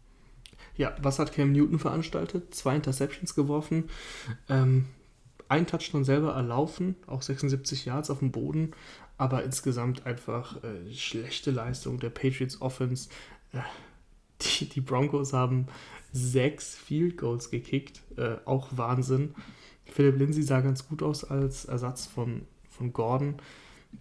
[0.77, 2.55] Ja, was hat Cam Newton veranstaltet?
[2.55, 3.91] Zwei Interceptions geworfen,
[4.49, 4.87] ähm,
[5.49, 8.71] ein Touchdown selber erlaufen, auch 76 Yards auf dem Boden,
[9.19, 13.11] aber insgesamt einfach äh, schlechte Leistung der Patriots Offense.
[13.53, 13.59] Äh,
[14.41, 15.67] die, die, Broncos haben
[16.13, 19.35] sechs Field Goals gekickt, äh, auch Wahnsinn.
[19.85, 23.35] Philip Lindsay sah ganz gut aus als Ersatz von, von Gordon.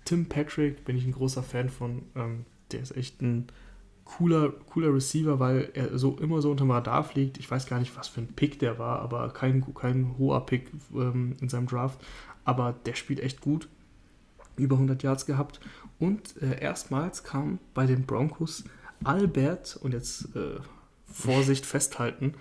[0.06, 2.04] Tim Patrick bin ich ein großer Fan von.
[2.16, 3.48] Ähm, der ist echt ein
[4.06, 7.38] cooler, cooler Receiver, weil er so immer so unterm Radar fliegt.
[7.38, 10.72] Ich weiß gar nicht, was für ein Pick der war, aber kein, kein hoher Pick
[10.94, 12.00] ähm, in seinem Draft.
[12.44, 13.68] Aber der spielt echt gut.
[14.58, 15.60] Über 100 Yards gehabt.
[16.00, 18.64] Und äh, erstmals kam bei den Broncos
[19.04, 20.60] Albert, und jetzt äh,
[21.06, 22.36] Vorsicht festhalten,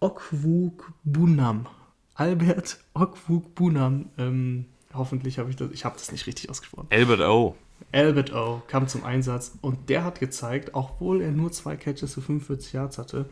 [0.00, 1.66] Okwuk Bunam.
[2.14, 6.88] Albert Okwuk Bunam ähm, Hoffentlich habe ich das, ich habe das nicht richtig ausgesprochen.
[6.90, 7.56] Albert O.
[7.92, 8.62] Albert O.
[8.68, 12.98] kam zum Einsatz und der hat gezeigt, obwohl er nur zwei Catches für 45 Yards
[12.98, 13.26] hatte,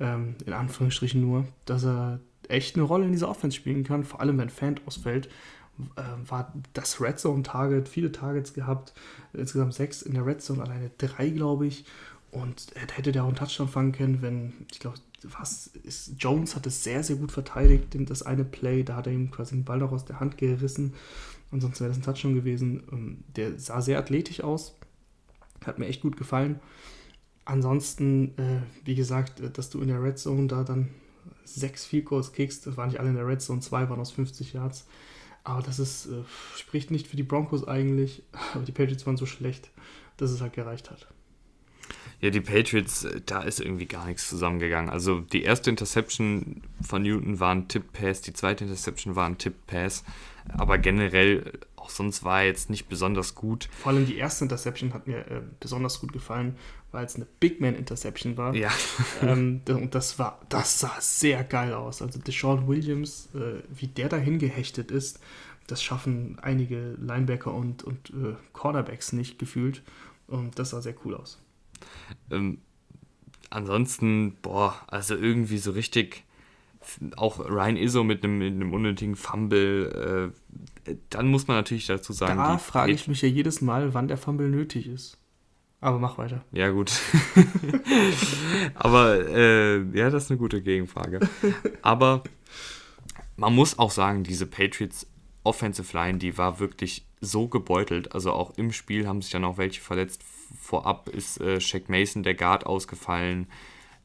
[0.00, 4.20] ähm, in Anführungsstrichen nur, dass er echt eine Rolle in dieser Offense spielen kann, vor
[4.20, 5.28] allem wenn Fan ausfällt.
[5.96, 8.92] Äh, war das Red Zone Target, viele Targets gehabt,
[9.32, 11.84] insgesamt sechs in der Red Zone, alleine drei, glaube ich.
[12.30, 16.66] Und hätte der auch einen Touchdown fangen können, wenn, ich glaube, was ist, Jones hat
[16.66, 19.78] es sehr, sehr gut verteidigt, das eine Play, da hat er ihm quasi den Ball
[19.78, 20.94] noch aus der Hand gerissen.
[21.50, 22.82] Ansonsten wäre das ein Touchdown gewesen.
[22.90, 24.76] Ähm, der sah sehr athletisch aus.
[25.64, 26.60] Hat mir echt gut gefallen.
[27.44, 30.88] Ansonsten, äh, wie gesagt, äh, dass du in der Red Zone da dann
[31.44, 34.12] sechs Field Goals kickst, das waren nicht alle in der Red Zone, zwei waren aus
[34.12, 34.86] 50 Yards.
[35.44, 36.22] Aber das ist, äh,
[36.56, 38.22] spricht nicht für die Broncos eigentlich.
[38.54, 39.70] Aber die Patriots waren so schlecht,
[40.16, 41.06] dass es halt gereicht hat.
[42.20, 44.90] Ja, die Patriots, äh, da ist irgendwie gar nichts zusammengegangen.
[44.90, 50.04] Also die erste Interception von Newton war ein Tip-Pass, die zweite Interception war ein Tip-Pass.
[50.52, 53.68] Aber generell, auch sonst war er jetzt nicht besonders gut.
[53.80, 56.56] Vor allem die erste Interception hat mir äh, besonders gut gefallen,
[56.92, 58.54] weil es eine Big Man Interception war.
[58.54, 58.70] Ja.
[59.22, 62.02] ähm, und das war, das sah sehr geil aus.
[62.02, 65.20] Also Deshaun Williams, äh, wie der dahin gehechtet ist,
[65.66, 69.82] das schaffen einige Linebacker und, und äh, Cornerbacks nicht gefühlt.
[70.26, 71.38] Und das sah sehr cool aus.
[72.30, 72.58] Ähm,
[73.50, 76.24] ansonsten, boah, also irgendwie so richtig,
[77.16, 80.32] auch Ryan Izzo mit einem, mit einem unnötigen Fumble,
[80.86, 82.36] äh, dann muss man natürlich dazu sagen.
[82.36, 85.18] Da frage ich mich ja jedes Mal, wann der Fumble nötig ist.
[85.80, 86.42] Aber mach weiter.
[86.50, 86.92] Ja, gut.
[88.74, 91.20] Aber äh, ja, das ist eine gute Gegenfrage.
[91.82, 92.22] Aber
[93.36, 95.06] man muss auch sagen, diese Patriots
[95.42, 98.14] Offensive Line, die war wirklich so gebeutelt.
[98.14, 100.24] Also auch im Spiel haben sich dann auch welche verletzt.
[100.60, 103.46] Vorab ist äh, Shaq Mason, der Guard, ausgefallen.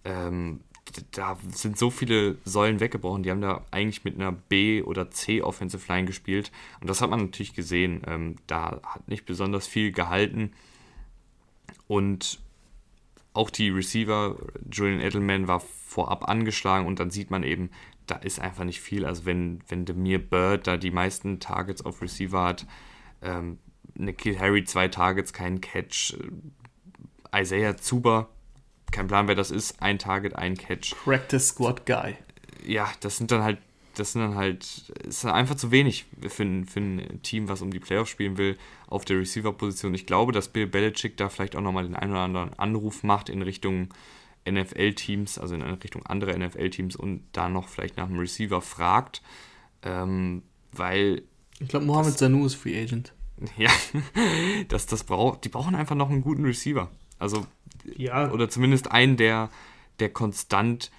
[0.04, 0.62] Ähm,
[1.12, 3.24] da sind so viele Säulen weggebrochen.
[3.24, 6.52] Die haben da eigentlich mit einer B- oder C-Offensive Line gespielt.
[6.82, 8.02] Und das hat man natürlich gesehen.
[8.08, 10.52] Ähm, da hat nicht besonders viel gehalten.
[11.88, 12.39] Und
[13.34, 14.36] auch die Receiver,
[14.72, 17.70] Julian Edelman war vorab angeschlagen und dann sieht man eben,
[18.06, 19.06] da ist einfach nicht viel.
[19.06, 22.66] Also wenn, wenn Demir Bird da die meisten Targets auf Receiver hat,
[23.22, 23.60] ähm,
[24.00, 26.16] Nikhil Harry zwei Targets, kein Catch,
[27.36, 28.30] Isaiah Zuber,
[28.91, 30.95] kein Plan, wer das ist, ein Target, ein Catch.
[31.04, 32.16] Practice Squad Guy.
[32.66, 33.60] Ja, das sind dann halt,
[33.95, 37.72] das sind dann halt, ist einfach zu wenig für ein, für ein Team, was um
[37.72, 39.93] die Playoffs spielen will, auf der Receiver-Position.
[39.93, 43.30] Ich glaube, dass Bill Belichick da vielleicht auch nochmal den einen oder anderen Anruf macht
[43.30, 43.93] in Richtung
[44.50, 49.22] NFL-Teams, also in Richtung andere NFL-Teams und da noch vielleicht nach einem Receiver fragt,
[49.84, 51.24] ähm, weil.
[51.60, 53.14] Ich glaube, Mohamed Sanu ist Free Agent.
[53.58, 53.72] Ja,
[54.68, 56.90] das, das braucht, die brauchen einfach noch einen guten Receiver.
[57.18, 57.46] Also,
[57.96, 58.32] ja.
[58.32, 59.50] oder zumindest einen, der,
[60.00, 60.92] der konstant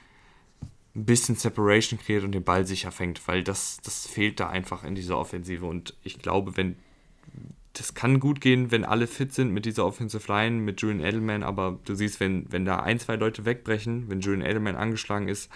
[0.95, 4.85] ein bisschen Separation kreiert und den Ball sicher fängt, weil das, das fehlt da einfach
[4.85, 5.65] in dieser Offensive.
[5.65, 6.77] Und ich glaube, wenn
[7.75, 11.43] das kann gut gehen, wenn alle fit sind mit dieser Offensive Line, mit Julian Edelman,
[11.45, 15.49] aber du siehst, wenn, wenn da ein, zwei Leute wegbrechen, wenn Julian Edelman angeschlagen ist,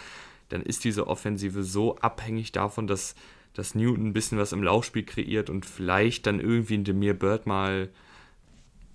[0.49, 3.17] dann ist diese Offensive so abhängig davon, dass,
[3.55, 7.47] dass Newton ein bisschen was im Laufspiel kreiert und vielleicht dann irgendwie ein Demir Bird
[7.47, 7.89] mal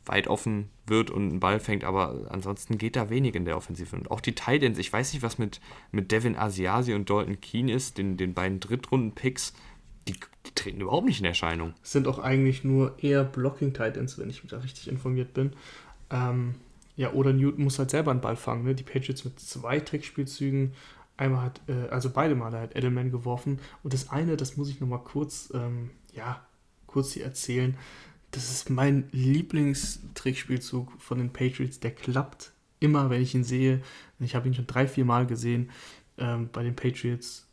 [0.05, 3.95] weit offen wird und einen Ball fängt, aber ansonsten geht da wenig in der Offensive.
[3.95, 7.71] Und auch die Titans, ich weiß nicht, was mit, mit Devin Asiasi und Dalton Keane
[7.71, 9.53] ist, den, den beiden Drittrunden-Picks,
[10.07, 11.73] die, die, treten überhaupt nicht in Erscheinung.
[11.83, 15.53] Sind auch eigentlich nur eher Blocking Titans, wenn ich da richtig informiert bin.
[16.09, 16.55] Ähm,
[16.95, 18.63] ja, oder Newton muss halt selber einen Ball fangen.
[18.63, 18.75] Ne?
[18.75, 20.73] Die Patriots mit zwei Trickspielzügen.
[21.19, 23.59] Einmal hat, äh, also beide Male hat Edelman geworfen.
[23.83, 26.45] Und das eine, das muss ich nochmal kurz, ähm, ja,
[26.87, 27.75] kurz hier erzählen.
[28.31, 31.81] Das ist mein Lieblingstrickspielzug von den Patriots.
[31.81, 33.81] Der klappt immer, wenn ich ihn sehe.
[34.19, 35.71] Ich habe ihn schon drei, vier Mal gesehen
[36.17, 37.45] ähm, bei den Patriots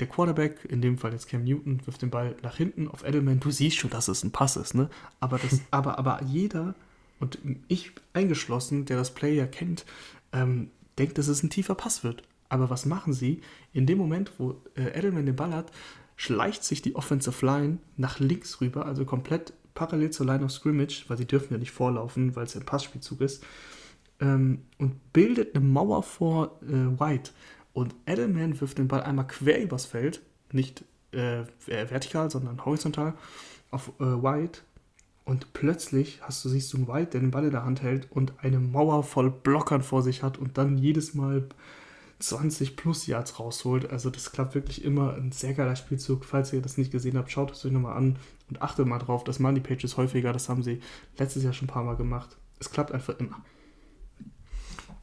[0.00, 3.38] der Quarterback, in dem Fall jetzt Cam Newton, wirft den Ball nach hinten auf Edelman.
[3.38, 4.90] Du siehst schon, dass es ein Pass ist, ne?
[5.20, 6.74] Aber, das, aber, aber jeder,
[7.20, 9.84] und ich eingeschlossen, der das Player kennt,
[10.32, 12.24] ähm, denkt, dass es ein tiefer Pass wird.
[12.48, 13.40] Aber was machen sie?
[13.72, 15.72] In dem Moment, wo äh, Edelman den Ball hat,
[16.16, 21.04] schleicht sich die Offensive Line nach links rüber, also komplett parallel zur Line of Scrimmage,
[21.08, 23.44] weil sie dürfen ja nicht vorlaufen, weil es ein Passspielzug ist,
[24.20, 27.32] ähm, und bildet eine Mauer vor äh, White.
[27.72, 30.22] Und Edelman wirft den Ball einmal quer übers Feld,
[30.52, 33.14] nicht äh, vertikal, sondern horizontal,
[33.70, 34.60] auf äh, White.
[35.24, 38.10] Und plötzlich hast du, siehst du einen White, der den Ball in der Hand hält
[38.12, 41.48] und eine Mauer voll Blockern vor sich hat und dann jedes Mal
[42.18, 43.90] 20 plus Yards rausholt.
[43.90, 45.14] Also das klappt wirklich immer.
[45.14, 46.24] Ein sehr geiler Spielzug.
[46.24, 48.16] Falls ihr das nicht gesehen habt, schaut es euch nochmal an
[48.48, 49.24] und achtet mal drauf.
[49.24, 50.32] Das machen die Pages häufiger.
[50.32, 50.80] Das haben sie
[51.18, 52.36] letztes Jahr schon ein paar Mal gemacht.
[52.58, 53.42] Es klappt einfach immer.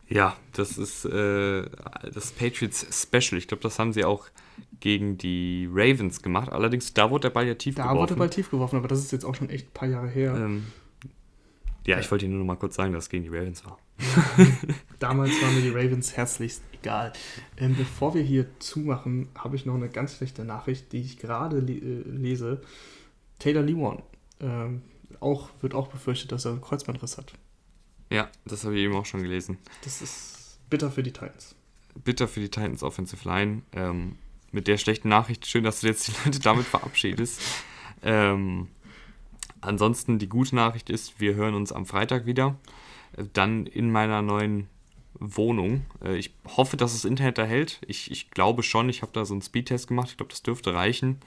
[0.07, 1.69] Ja, das ist äh,
[2.13, 3.37] das Patriots Special.
[3.37, 4.27] Ich glaube, das haben sie auch
[4.81, 6.51] gegen die Ravens gemacht.
[6.51, 7.95] Allerdings, da wurde der Ball ja tief da geworfen.
[7.95, 9.87] Da wurde der Ball tief geworfen, aber das ist jetzt auch schon echt ein paar
[9.87, 10.35] Jahre her.
[10.35, 10.65] Ähm,
[11.85, 13.77] ja, ich wollte Ihnen nur noch mal kurz sagen, dass es gegen die Ravens war.
[14.99, 17.13] Damals waren mir die Ravens herzlichst egal.
[17.57, 21.59] Ähm, bevor wir hier zumachen, habe ich noch eine ganz schlechte Nachricht, die ich gerade
[21.59, 22.61] le äh, lese.
[23.39, 24.01] Taylor Lewan
[24.39, 24.81] ähm,
[25.19, 27.33] auch, wird auch befürchtet, dass er einen Kreuzbandriss hat.
[28.09, 29.57] Ja, das habe ich eben auch schon gelesen.
[29.83, 31.55] Das ist bitter für die Titans.
[32.03, 33.61] Bitter für die Titans Offensive Line.
[33.73, 34.17] Ähm,
[34.51, 37.41] mit der schlechten Nachricht, schön, dass du jetzt die Leute damit verabschiedest.
[38.03, 38.67] Ähm,
[39.61, 42.55] ansonsten die gute Nachricht ist, wir hören uns am Freitag wieder.
[43.17, 44.67] Äh, dann in meiner neuen
[45.19, 45.85] Wohnung.
[46.03, 47.79] Äh, ich hoffe, dass das Internet da hält.
[47.87, 50.09] Ich, ich glaube schon, ich habe da so einen Speedtest gemacht.
[50.11, 51.19] Ich glaube, das dürfte reichen.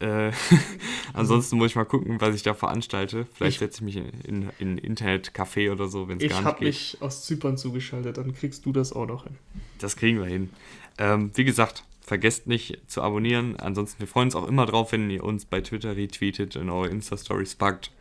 [0.00, 0.30] Äh,
[1.12, 3.26] ansonsten muss ich mal gucken, was ich da veranstalte.
[3.34, 6.68] Vielleicht setze ich mich in, in, in Internetcafé oder so, wenn es gar nicht geht.
[6.68, 9.36] Ich habe mich aus Zypern zugeschaltet, dann kriegst du das auch noch hin.
[9.78, 10.50] Das kriegen wir hin.
[10.98, 13.56] Ähm, wie gesagt, vergesst nicht zu abonnieren.
[13.56, 16.88] Ansonsten, wir freuen uns auch immer drauf, wenn ihr uns bei Twitter retweetet, in eure
[16.88, 17.92] Insta-Stories packt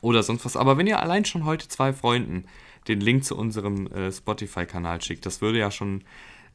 [0.00, 0.56] oder sonst was.
[0.56, 2.44] Aber wenn ihr allein schon heute zwei Freunden
[2.88, 6.02] den Link zu unserem äh, Spotify-Kanal schickt, das würde ja schon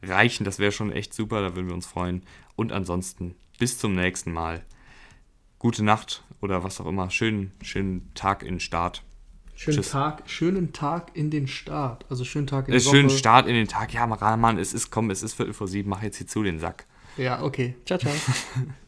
[0.03, 0.43] reichen.
[0.43, 2.21] Das wäre schon echt super, da würden wir uns freuen.
[2.55, 4.63] Und ansonsten, bis zum nächsten Mal.
[5.59, 7.09] Gute Nacht oder was auch immer.
[7.09, 9.03] Schönen, schönen Tag in Start.
[9.57, 12.05] Schönen Tag, schönen Tag in den Start.
[12.09, 13.91] Also schönen Tag in äh, Schönen Start in den Tag.
[13.91, 15.89] Ja, Mann, es ist, komm, es ist Viertel vor sieben.
[15.89, 16.85] Mach jetzt hier zu den Sack.
[17.17, 17.75] Ja, okay.
[17.83, 18.13] Ciao, ciao.